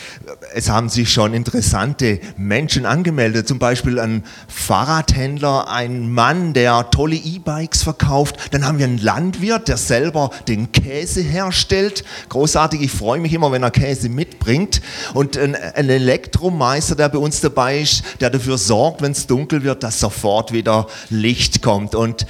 [0.54, 7.16] es haben sich schon interessante Menschen angemeldet, zum Beispiel ein Fahrradhändler, ein Mann, der tolle
[7.16, 8.36] E-Bikes verkauft.
[8.52, 12.04] Dann haben wir einen Landwirt, der selber den Käse herstellt.
[12.30, 14.82] Großartig, ich freue mich immer, wenn er Käse mitbringt.
[15.14, 19.64] Und ein, ein Elektromeister, der bei uns dabei ist, der dafür sorgt, wenn es dunkel
[19.64, 21.94] wird, dass sofort wieder Licht kommt.
[21.94, 22.26] Und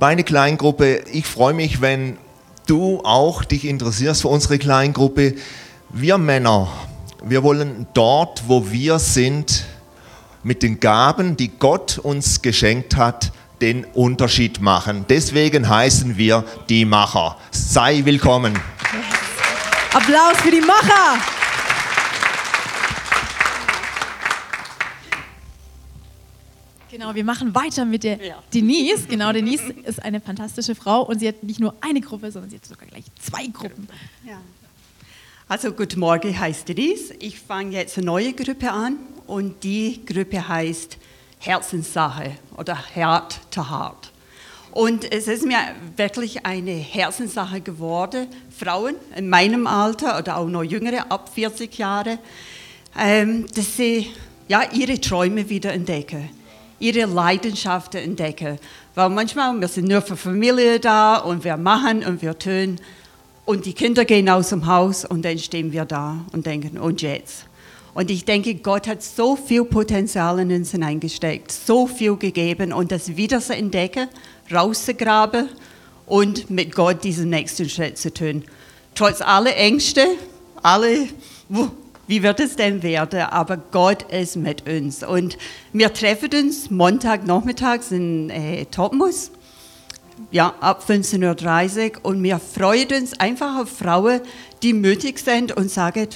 [0.00, 2.16] meine Kleingruppe, ich freue mich, wenn
[2.66, 5.34] du auch dich interessierst für unsere Kleingruppe.
[5.90, 6.68] Wir Männer,
[7.22, 9.64] wir wollen dort, wo wir sind,
[10.42, 15.06] mit den Gaben, die Gott uns geschenkt hat, den Unterschied machen.
[15.08, 17.38] Deswegen heißen wir die Macher.
[17.50, 18.58] Sei willkommen.
[19.94, 21.43] Applaus für die Macher.
[27.04, 28.42] Genau, wir machen weiter mit der ja.
[28.54, 29.06] Denise.
[29.06, 32.56] Genau, Denise ist eine fantastische Frau und sie hat nicht nur eine Gruppe, sondern sie
[32.56, 33.86] hat sogar gleich zwei Gruppen.
[34.26, 34.40] Ja.
[35.46, 37.12] Also, guten Morgen, ich heiße Denise.
[37.18, 40.96] Ich fange jetzt eine neue Gruppe an und die Gruppe heißt
[41.40, 44.10] Herzenssache oder Heart to Heart.
[44.70, 45.58] Und es ist mir
[45.98, 52.18] wirklich eine Herzenssache geworden, Frauen in meinem Alter oder auch noch jüngere, ab 40 Jahre,
[52.98, 54.10] ähm, dass sie
[54.48, 56.30] ja, ihre Träume wieder entdecken,
[56.78, 58.58] ihre Leidenschaften entdecken.
[58.94, 62.78] Weil manchmal, wir sind nur für Familie da und wir machen und wir tun.
[63.44, 67.02] Und die Kinder gehen aus dem Haus und dann stehen wir da und denken, und
[67.02, 67.46] jetzt?
[67.94, 72.90] Und ich denke, Gott hat so viel Potenzial in uns hineingesteckt, so viel gegeben und
[72.90, 74.08] das wieder zu entdecken
[74.52, 75.48] rauszugraben
[76.06, 78.44] und mit Gott diesen nächsten Schritt zu tun.
[78.94, 80.06] Trotz aller Ängste,
[80.62, 81.08] alle,
[82.06, 83.20] wie wird es denn werden?
[83.20, 85.02] Aber Gott ist mit uns.
[85.02, 85.38] Und
[85.72, 89.30] wir treffen uns Montagnachmittags in äh, Topmus,
[90.30, 92.04] ja, ab 15.30 Uhr.
[92.04, 94.20] Und wir freuen uns einfach auf Frauen,
[94.62, 96.08] die mutig sind und sagen,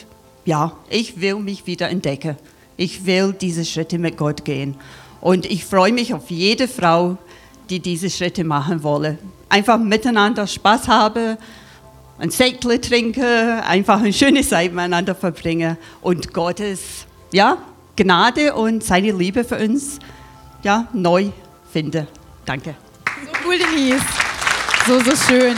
[0.45, 2.37] ja, ich will mich wieder entdecken.
[2.77, 4.77] Ich will diese Schritte mit Gott gehen.
[5.21, 7.19] Und ich freue mich auf jede Frau,
[7.71, 9.19] die diese Schritte machen wollen.
[9.49, 11.37] Einfach miteinander Spaß haben,
[12.19, 17.59] ein Säckle trinken, einfach eine schöne Zeit miteinander verbringen und Gottes ja,
[17.97, 19.99] Gnade und seine Liebe für uns
[20.63, 21.31] ja, neu
[21.73, 22.07] finden.
[22.45, 22.75] Danke.
[23.25, 24.05] So cool, Denise.
[24.87, 25.55] So, so schön.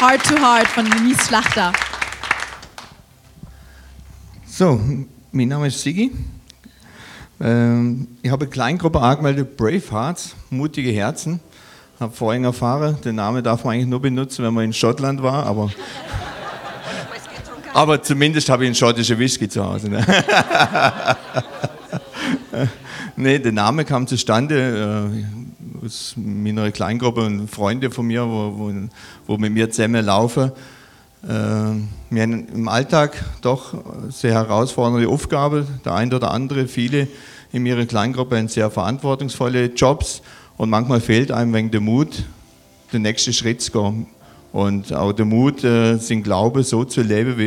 [0.00, 1.72] Heart to Heart von Denise Schlachter.
[4.46, 4.80] So,
[5.32, 6.10] mein Name ist Sigi.
[7.40, 11.40] Ähm, ich habe eine Kleingruppe angemeldet, Brave Hearts, mutige Herzen.
[12.00, 15.44] Habe vorhin erfahren, den Namen darf man eigentlich nur benutzen, wenn man in Schottland war,
[15.44, 15.70] aber,
[17.74, 19.90] aber zumindest habe ich einen schottischen Whisky zu Hause.
[19.90, 20.06] Ne?
[23.16, 25.10] nee, der Name kam zustande
[25.82, 28.72] äh, aus meiner Kleingruppe und Freunde von mir, wo, wo,
[29.26, 30.52] wo mit mir zusammen laufen.
[31.22, 33.74] Äh, wir haben im Alltag doch
[34.08, 35.66] sehr herausfordernde Aufgabe.
[35.84, 37.08] Der eine oder andere, viele
[37.52, 40.22] in ihrer Kleingruppe haben sehr verantwortungsvolle Jobs
[40.60, 42.22] und manchmal fehlt einem wegen der Mut,
[42.92, 44.06] den nächsten Schritt zu gehen.
[44.52, 47.46] Und auch der Mut, äh, sein Glaube so zu leben, wie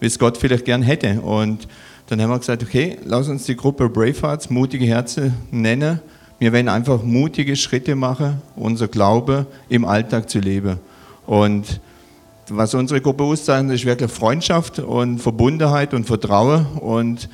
[0.00, 1.20] es Gott vielleicht gern hätte.
[1.20, 1.68] Und
[2.08, 6.00] dann haben wir gesagt, okay, lass uns die Gruppe Bravehearts, mutige Herzen nennen.
[6.40, 10.78] Wir werden einfach mutige Schritte machen, unser Glaube im Alltag zu leben.
[11.26, 11.80] Und
[12.48, 16.66] was unsere Gruppe auszeichnet, ist wirklich Freundschaft und Verbundenheit und Vertrauen.
[16.80, 17.28] Und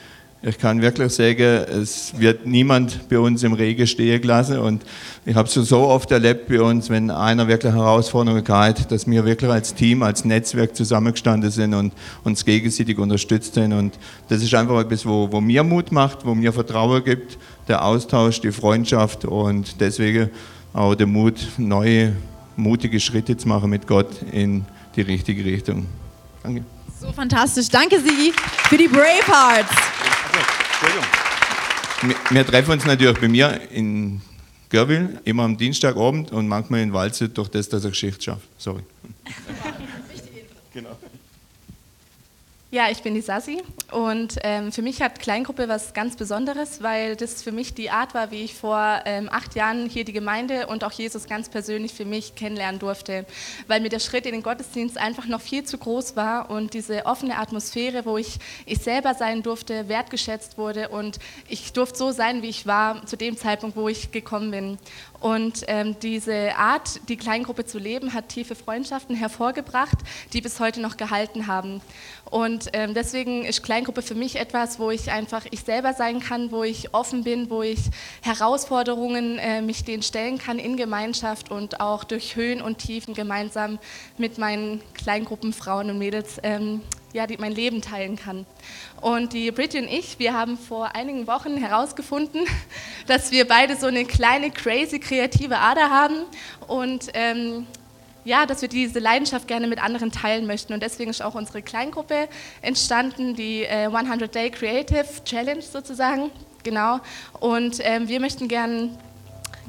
[0.46, 4.60] ich kann wirklich sagen, es wird niemand bei uns im Regen stehen gelassen.
[4.60, 4.84] Und
[5.24, 9.24] ich habe es so oft erlebt bei uns, wenn einer wirklich Herausforderungen hat, dass wir
[9.24, 13.72] wirklich als Team, als Netzwerk zusammengestanden sind und uns gegenseitig unterstützt haben.
[13.72, 17.84] Und das ist einfach etwas, wo, wo mir Mut macht, wo mir Vertrauen gibt, der
[17.84, 20.30] Austausch, die Freundschaft und deswegen
[20.72, 22.12] auch der Mut, neue,
[22.54, 25.86] mutige Schritte zu machen mit Gott in die richtige Richtung.
[26.44, 26.62] Danke.
[27.00, 27.68] So fantastisch.
[27.68, 28.32] Danke, Sigi,
[28.68, 28.88] für die
[30.80, 31.26] Bravehearts.
[32.02, 34.20] Wir, wir treffen uns natürlich bei mir in
[34.68, 38.48] Görwil, immer am Dienstagabend und manchmal in Walze, durch das, dass er Geschichte schafft.
[38.58, 38.82] Sorry.
[40.72, 40.98] genau.
[42.76, 43.62] Ja, ich bin die Sassi.
[43.90, 48.12] Und ähm, für mich hat Kleingruppe was ganz Besonderes, weil das für mich die Art
[48.12, 51.94] war, wie ich vor ähm, acht Jahren hier die Gemeinde und auch Jesus ganz persönlich
[51.94, 53.24] für mich kennenlernen durfte,
[53.66, 57.06] weil mir der Schritt in den Gottesdienst einfach noch viel zu groß war und diese
[57.06, 60.90] offene Atmosphäre, wo ich ich selber sein durfte, wertgeschätzt wurde.
[60.90, 64.78] Und ich durfte so sein, wie ich war zu dem Zeitpunkt, wo ich gekommen bin.
[65.20, 69.98] Und ähm, diese Art, die Kleingruppe zu leben, hat tiefe Freundschaften hervorgebracht,
[70.32, 71.80] die bis heute noch gehalten haben.
[72.30, 76.50] Und ähm, deswegen ist Kleingruppe für mich etwas, wo ich einfach ich selber sein kann,
[76.50, 77.78] wo ich offen bin, wo ich
[78.22, 83.78] Herausforderungen äh, mich denen stellen kann in Gemeinschaft und auch durch Höhen und Tiefen gemeinsam
[84.18, 86.82] mit meinen Kleingruppen Frauen und Mädels ähm,
[87.16, 88.46] ja, die mein Leben teilen kann.
[89.00, 92.42] Und die Bridget und ich, wir haben vor einigen Wochen herausgefunden,
[93.06, 96.26] dass wir beide so eine kleine, crazy, kreative Ader haben
[96.68, 97.66] und ähm,
[98.24, 100.72] ja, dass wir diese Leidenschaft gerne mit anderen teilen möchten.
[100.72, 102.28] Und deswegen ist auch unsere Kleingruppe
[102.60, 106.30] entstanden, die äh, 100 Day Creative Challenge sozusagen.
[106.64, 106.98] Genau.
[107.38, 108.90] Und ähm, wir möchten gerne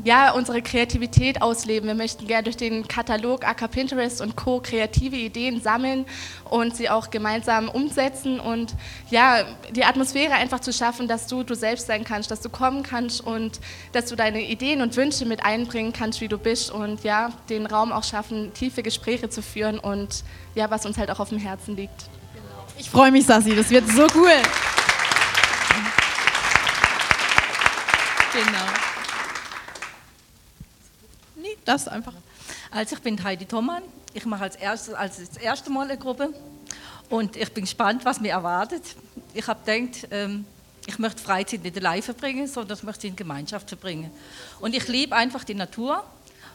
[0.04, 1.88] ja, unsere Kreativität ausleben.
[1.88, 4.60] Wir möchten gerne durch den Katalog AK Pinterest und Co.
[4.60, 6.06] kreative Ideen sammeln
[6.50, 8.76] und sie auch gemeinsam umsetzen und
[9.10, 12.84] ja, die Atmosphäre einfach zu schaffen, dass du du selbst sein kannst, dass du kommen
[12.84, 13.60] kannst und
[13.92, 17.66] dass du deine Ideen und Wünsche mit einbringen kannst, wie du bist und ja, den
[17.66, 20.24] Raum auch schaffen, tiefe Gespräche zu führen und
[20.56, 22.10] ja, was uns halt auch auf dem Herzen liegt.
[22.78, 24.32] Ich freue mich, Sassi, das wird so cool.
[28.34, 28.87] Genau.
[31.68, 32.14] Das einfach.
[32.72, 33.84] Also ich bin Heidi Thomann.
[34.14, 36.34] Ich mache als erstes als das erste Mal eine Gruppe
[37.10, 38.84] und ich bin gespannt, was mir erwartet.
[39.34, 40.46] Ich habe gedacht, ähm,
[40.86, 44.10] ich möchte Freizeit nicht allein verbringen, sondern ich möchte sie in Gemeinschaft verbringen.
[44.60, 46.04] Und ich liebe einfach die Natur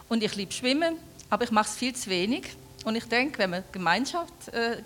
[0.09, 0.95] und ich liebe Schwimmen,
[1.29, 2.55] aber ich mache es viel zu wenig.
[2.83, 4.81] Und ich denke, wenn man Gemeinschaft, äh,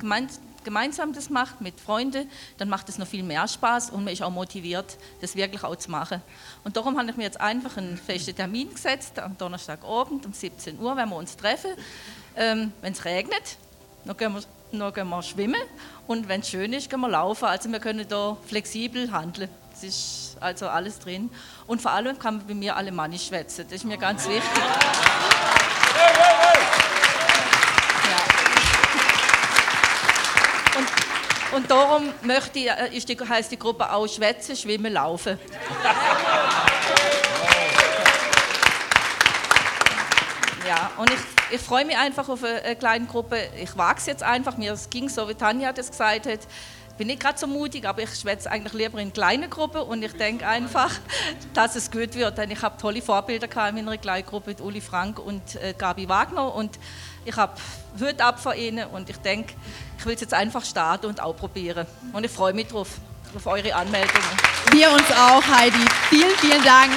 [0.67, 4.21] gemeinsam das macht mit Freunden, dann macht es noch viel mehr Spaß und man ist
[4.21, 6.21] auch motiviert, das wirklich auch zu machen.
[6.65, 10.77] Und darum habe ich mir jetzt einfach einen festen Termin gesetzt, am Donnerstagabend um 17
[10.77, 11.71] Uhr, wenn wir uns treffen.
[12.35, 13.55] Ähm, wenn es regnet,
[14.03, 14.41] dann gehen, wir,
[14.77, 15.61] dann gehen wir schwimmen
[16.05, 17.45] und wenn es schön ist, gehen wir laufen.
[17.45, 19.49] Also wir können da flexibel handeln.
[19.73, 21.29] Es ist also alles drin.
[21.65, 23.63] Und vor allem kann man bei mir alemannisch schwätzen.
[23.69, 24.63] Das ist mir ganz wichtig.
[31.53, 35.39] Und darum möchte äh, ist die, heißt die Gruppe auch Schwätzen, Schwimmen, Laufen.
[40.67, 41.19] Ja, und ich,
[41.51, 43.37] ich freue mich einfach auf eine, kleine Gruppe.
[43.61, 44.57] Ich wage es jetzt einfach.
[44.57, 46.39] Mir ging so, wie Tanja das gesagt hat.
[46.89, 50.03] Ich bin nicht gerade so mutig, aber ich schwätze eigentlich lieber in kleinen Gruppen und
[50.03, 50.91] ich denke einfach,
[51.53, 52.37] dass es gut wird.
[52.37, 56.09] Denn ich habe tolle Vorbilder in meiner kleinen Gruppe mit Uli Frank und äh, Gabi
[56.09, 56.77] Wagner und
[57.27, 57.53] ich habe
[57.99, 59.53] Hut ab von ihnen und ich denke,
[59.97, 61.85] ich will es jetzt einfach starten und auch probieren.
[62.13, 62.87] Und ich freue mich drauf,
[63.35, 64.29] auf eure Anmeldungen.
[64.71, 65.85] Wir uns auch, Heidi.
[66.09, 66.91] Vielen, vielen Dank.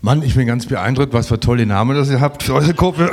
[0.00, 3.10] Mann, ich bin ganz beeindruckt, was für tolle Namen das ihr habt für eure Gruppe.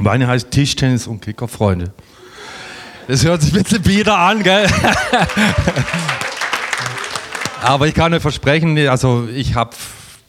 [0.00, 1.92] Meine heißt Tischtennis und Kickerfreunde.
[3.08, 4.68] Das hört sich ein bisschen bieder an, gell?
[7.62, 9.70] Aber ich kann euch versprechen, also ich habe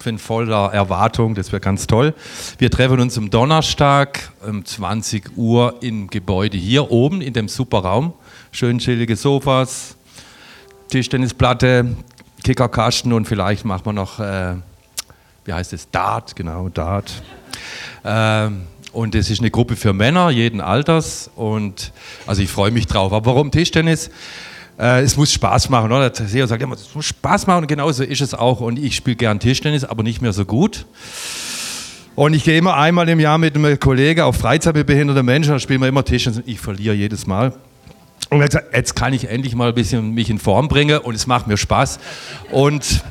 [0.04, 2.14] bin voller Erwartung, das wird ganz toll.
[2.58, 7.80] Wir treffen uns am Donnerstag um 20 Uhr im Gebäude hier oben in dem super
[7.80, 8.14] Raum.
[8.52, 9.96] Schön chillige Sofas,
[10.90, 11.96] Tischtennisplatte,
[12.44, 14.56] Kickerkasten und vielleicht machen wir noch, äh,
[15.46, 17.24] wie heißt es, Dart, genau, Dart.
[18.04, 21.94] Ähm, und es ist eine Gruppe für Männer jeden Alters und
[22.28, 23.14] also ich freue mich drauf.
[23.14, 24.12] Aber warum Tischtennis?
[24.80, 26.10] Äh, es muss Spaß machen, oder?
[26.10, 28.62] Der Theo sagt immer, es muss Spaß machen und genauso ist es auch.
[28.62, 30.86] Und ich spiele gern Tischtennis, aber nicht mehr so gut.
[32.16, 35.54] Und ich gehe immer einmal im Jahr mit einem Kollegen auf Freizeit mit behinderten Menschen,
[35.54, 36.44] da spielen wir immer Tischtennis.
[36.46, 37.54] Ich verliere jedes Mal.
[38.30, 41.48] Und jetzt kann ich endlich mal ein bisschen mich in Form bringen und es macht
[41.48, 42.00] mir Spaß.
[42.52, 43.04] Und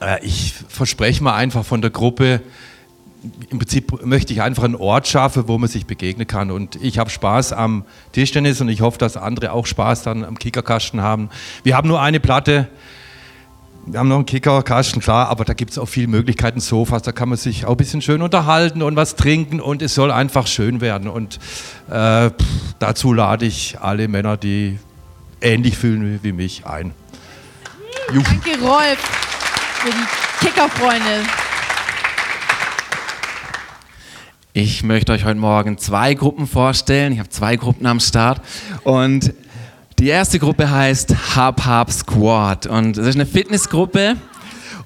[0.00, 2.40] äh, ich verspreche mal einfach von der Gruppe,
[3.50, 6.50] im Prinzip möchte ich einfach einen Ort schaffen, wo man sich begegnen kann.
[6.50, 10.38] Und ich habe Spaß am Tischtennis und ich hoffe, dass andere auch Spaß dann am
[10.38, 11.30] Kickerkasten haben.
[11.62, 12.68] Wir haben nur eine Platte.
[13.88, 17.12] Wir haben noch einen Kickerkasten, klar, aber da gibt es auch viele Möglichkeiten, Sofas, da
[17.12, 20.48] kann man sich auch ein bisschen schön unterhalten und was trinken und es soll einfach
[20.48, 21.08] schön werden.
[21.08, 21.38] Und
[21.88, 22.32] äh,
[22.80, 24.80] dazu lade ich alle Männer, die
[25.40, 26.94] ähnlich fühlen wie mich, ein.
[28.12, 28.22] Juh.
[28.22, 28.98] Danke, Rolf,
[29.78, 31.45] für die Kickerfreunde.
[34.58, 37.12] Ich möchte euch heute Morgen zwei Gruppen vorstellen.
[37.12, 38.40] Ich habe zwei Gruppen am Start.
[38.84, 39.34] Und
[39.98, 42.66] die erste Gruppe heißt Hub Hub Squad.
[42.66, 44.16] Und das ist eine Fitnessgruppe.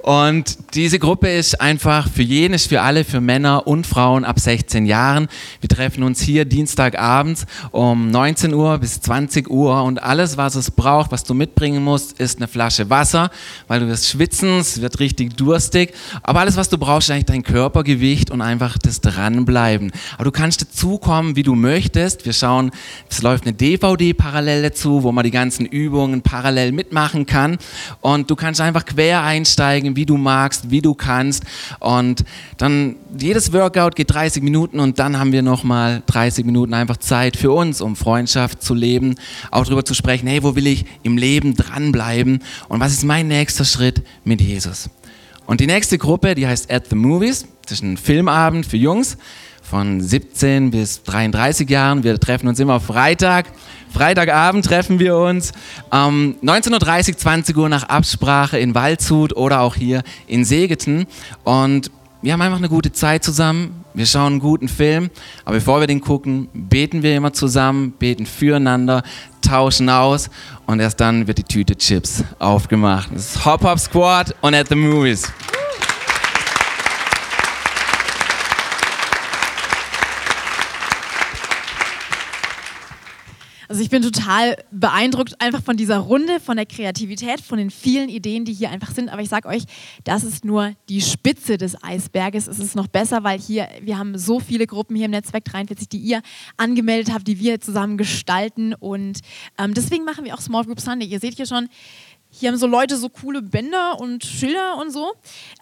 [0.02, 4.38] Und diese Gruppe ist einfach für jeden, ist für alle, für Männer und Frauen ab
[4.38, 5.26] 16 Jahren.
[5.60, 10.70] Wir treffen uns hier Dienstagabends um 19 Uhr bis 20 Uhr und alles, was es
[10.70, 13.30] braucht, was du mitbringen musst, ist eine Flasche Wasser,
[13.66, 15.92] weil du wirst schwitzen, es wird richtig durstig.
[16.22, 19.90] Aber alles, was du brauchst, ist eigentlich dein Körpergewicht und einfach das Dranbleiben.
[20.14, 22.24] Aber du kannst dazukommen, wie du möchtest.
[22.24, 22.70] Wir schauen,
[23.08, 27.58] es läuft eine DVD parallel dazu, wo man die ganzen Übungen parallel mitmachen kann.
[28.00, 31.44] Und du kannst einfach quer einsteigen, wie du magst, wie du kannst.
[31.78, 32.24] Und
[32.56, 37.36] dann jedes Workout geht 30 Minuten und dann haben wir nochmal 30 Minuten einfach Zeit
[37.36, 39.14] für uns, um Freundschaft zu leben,
[39.50, 43.28] auch darüber zu sprechen, hey, wo will ich im Leben dranbleiben und was ist mein
[43.28, 44.90] nächster Schritt mit Jesus.
[45.46, 49.16] Und die nächste Gruppe, die heißt At the Movies, das ist ein Filmabend für Jungs
[49.70, 52.02] von 17 bis 33 Jahren.
[52.02, 53.46] Wir treffen uns immer Freitag.
[53.92, 55.52] Freitagabend treffen wir uns.
[55.92, 61.06] Ähm, 19.30 20 Uhr nach Absprache in Waldshut oder auch hier in Segeten.
[61.44, 63.84] Und wir haben einfach eine gute Zeit zusammen.
[63.94, 65.08] Wir schauen einen guten Film.
[65.44, 69.04] Aber bevor wir den gucken, beten wir immer zusammen, beten füreinander,
[69.40, 70.30] tauschen aus.
[70.66, 73.08] Und erst dann wird die Tüte Chips aufgemacht.
[73.14, 75.32] Das ist Hop Hop Squad und at the Movies.
[83.70, 88.08] Also ich bin total beeindruckt einfach von dieser Runde, von der Kreativität, von den vielen
[88.08, 89.08] Ideen, die hier einfach sind.
[89.08, 89.62] Aber ich sage euch,
[90.02, 92.48] das ist nur die Spitze des Eisberges.
[92.48, 95.88] Es ist noch besser, weil hier, wir haben so viele Gruppen hier im Netzwerk 43,
[95.88, 96.20] die ihr
[96.56, 98.74] angemeldet habt, die wir zusammen gestalten.
[98.74, 99.20] Und
[99.56, 101.06] ähm, deswegen machen wir auch Small Group Sunday.
[101.06, 101.68] Ihr seht hier schon,
[102.28, 105.12] Hier haben so Leute so coole Bänder und Schilder und so.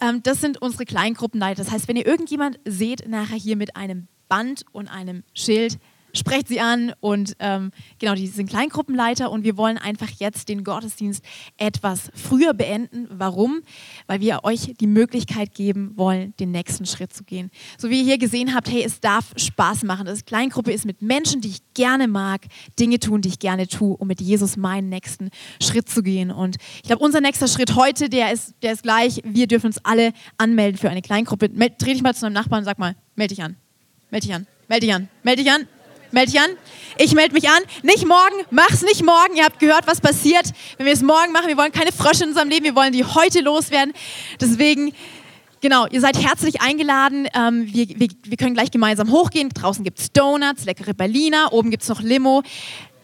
[0.01, 1.63] Ähm, das sind unsere Kleingruppenleiter.
[1.63, 5.79] Das heißt, wenn ihr irgendjemand seht, nachher hier mit einem Band und einem Schild,
[6.13, 10.65] sprecht sie an und ähm, genau, die sind Kleingruppenleiter und wir wollen einfach jetzt den
[10.65, 11.25] Gottesdienst
[11.57, 13.07] etwas früher beenden.
[13.11, 13.63] Warum?
[14.07, 17.51] Weil wir euch die Möglichkeit geben wollen, den nächsten Schritt zu gehen.
[17.77, 20.07] So wie ihr hier gesehen habt, hey, es darf Spaß machen.
[20.07, 22.47] Das Kleingruppe ist mit Menschen, die ich gerne mag,
[22.79, 25.31] Dinge tun, die ich gerne tue, um mit Jesus meinen nächsten
[25.63, 26.31] Schritt zu gehen.
[26.31, 29.85] Und ich glaube, unser nächster Schritt heute, der ist, der ist gleich, wir dürfen uns
[29.85, 31.49] alle anmelden für eine Kleingruppe.
[31.49, 33.57] Dreh dich mal zu deinem Nachbarn und sag mal, melde dich an.
[34.11, 34.47] Melde dich an.
[34.69, 35.09] Melde dich an.
[35.23, 35.78] Melde dich an.
[36.11, 36.51] Meld dich an.
[36.97, 37.63] Ich melde mich an.
[37.83, 39.37] Nicht morgen, mach's nicht morgen.
[39.37, 40.47] Ihr habt gehört, was passiert,
[40.77, 41.49] wenn wir es morgen machen.
[41.49, 43.93] Wir wollen keine Frösche in unserem Leben, wir wollen die heute loswerden.
[44.41, 44.93] Deswegen,
[45.61, 47.29] genau, ihr seid herzlich eingeladen.
[47.35, 49.51] Ähm, wir, wir, wir können gleich gemeinsam hochgehen.
[49.51, 52.43] Draußen gibt es Donuts, leckere Berliner, oben gibt es noch Limo.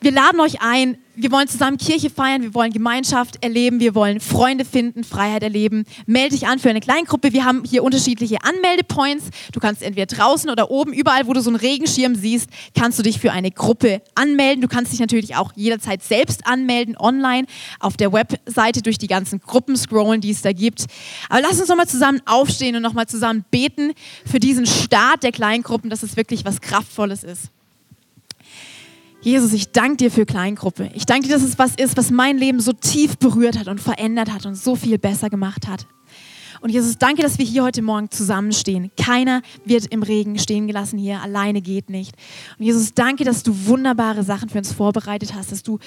[0.04, 4.20] Wir laden euch ein, wir wollen zusammen Kirche feiern, wir wollen Gemeinschaft erleben, wir wollen
[4.20, 5.86] Freunde finden, Freiheit erleben.
[6.04, 7.32] Melde dich an für eine Kleingruppe.
[7.32, 9.30] Wir haben hier unterschiedliche Anmeldepoints.
[9.54, 13.02] Du kannst entweder draußen oder oben, überall, wo du so einen Regenschirm siehst, kannst du
[13.02, 14.60] dich für eine Gruppe anmelden.
[14.60, 17.46] Du kannst dich natürlich auch jederzeit selbst anmelden, online,
[17.80, 20.84] auf der Webseite durch die ganzen Gruppen scrollen, die es da gibt.
[21.30, 23.94] Aber lass uns nochmal zusammen aufstehen und nochmal zusammen beten
[24.30, 27.48] für diesen Start der Kleingruppen, dass es wirklich was Kraftvolles ist.
[29.24, 30.90] Jesus, ich danke dir für Kleingruppe.
[30.92, 33.80] Ich danke dir, dass es was ist, was mein Leben so tief berührt hat und
[33.80, 35.86] verändert hat und so viel besser gemacht hat.
[36.60, 38.90] Und Jesus, danke, dass wir hier heute Morgen zusammenstehen.
[39.02, 41.22] Keiner wird im Regen stehen gelassen hier.
[41.22, 42.14] Alleine geht nicht.
[42.58, 45.78] Und Jesus, danke, dass du wunderbare Sachen für uns vorbereitet hast, dass du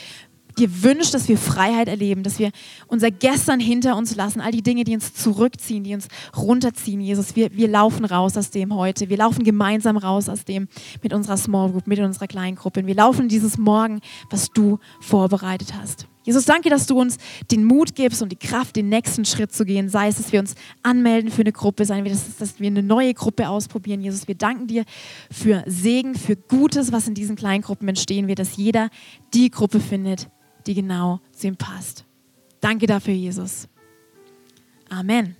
[0.57, 2.51] dir wünscht, dass wir Freiheit erleben, dass wir
[2.87, 7.01] unser Gestern hinter uns lassen, all die Dinge, die uns zurückziehen, die uns runterziehen.
[7.01, 9.09] Jesus, wir, wir laufen raus aus dem heute.
[9.09, 10.67] Wir laufen gemeinsam raus aus dem
[11.01, 12.85] mit unserer Small Group, mit unserer kleinen Gruppe.
[12.85, 16.07] Wir laufen dieses Morgen, was du vorbereitet hast.
[16.27, 17.17] Jesus, danke, dass du uns
[17.51, 19.87] den Mut gibst und die Kraft, den nächsten Schritt zu gehen.
[19.87, 23.13] Sei es, dass wir uns anmelden für eine Gruppe, sei es, dass wir eine neue
[23.13, 24.01] Gruppe ausprobieren.
[24.01, 24.83] Jesus, wir danken dir
[25.31, 28.89] für Segen, für Gutes, was in diesen kleinen Gruppen entstehen wird, dass jeder
[29.33, 30.27] die Gruppe findet,
[30.67, 32.03] die genau zu ihm passt.
[32.61, 33.67] Danke dafür, Jesus.
[34.89, 35.35] Amen.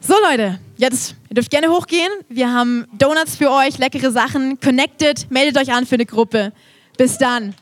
[0.00, 2.10] So Leute, jetzt, ihr dürft gerne hochgehen.
[2.28, 4.58] Wir haben Donuts für euch, leckere Sachen.
[4.60, 6.52] Connected, meldet euch an für eine Gruppe.
[6.96, 7.54] Bis dann.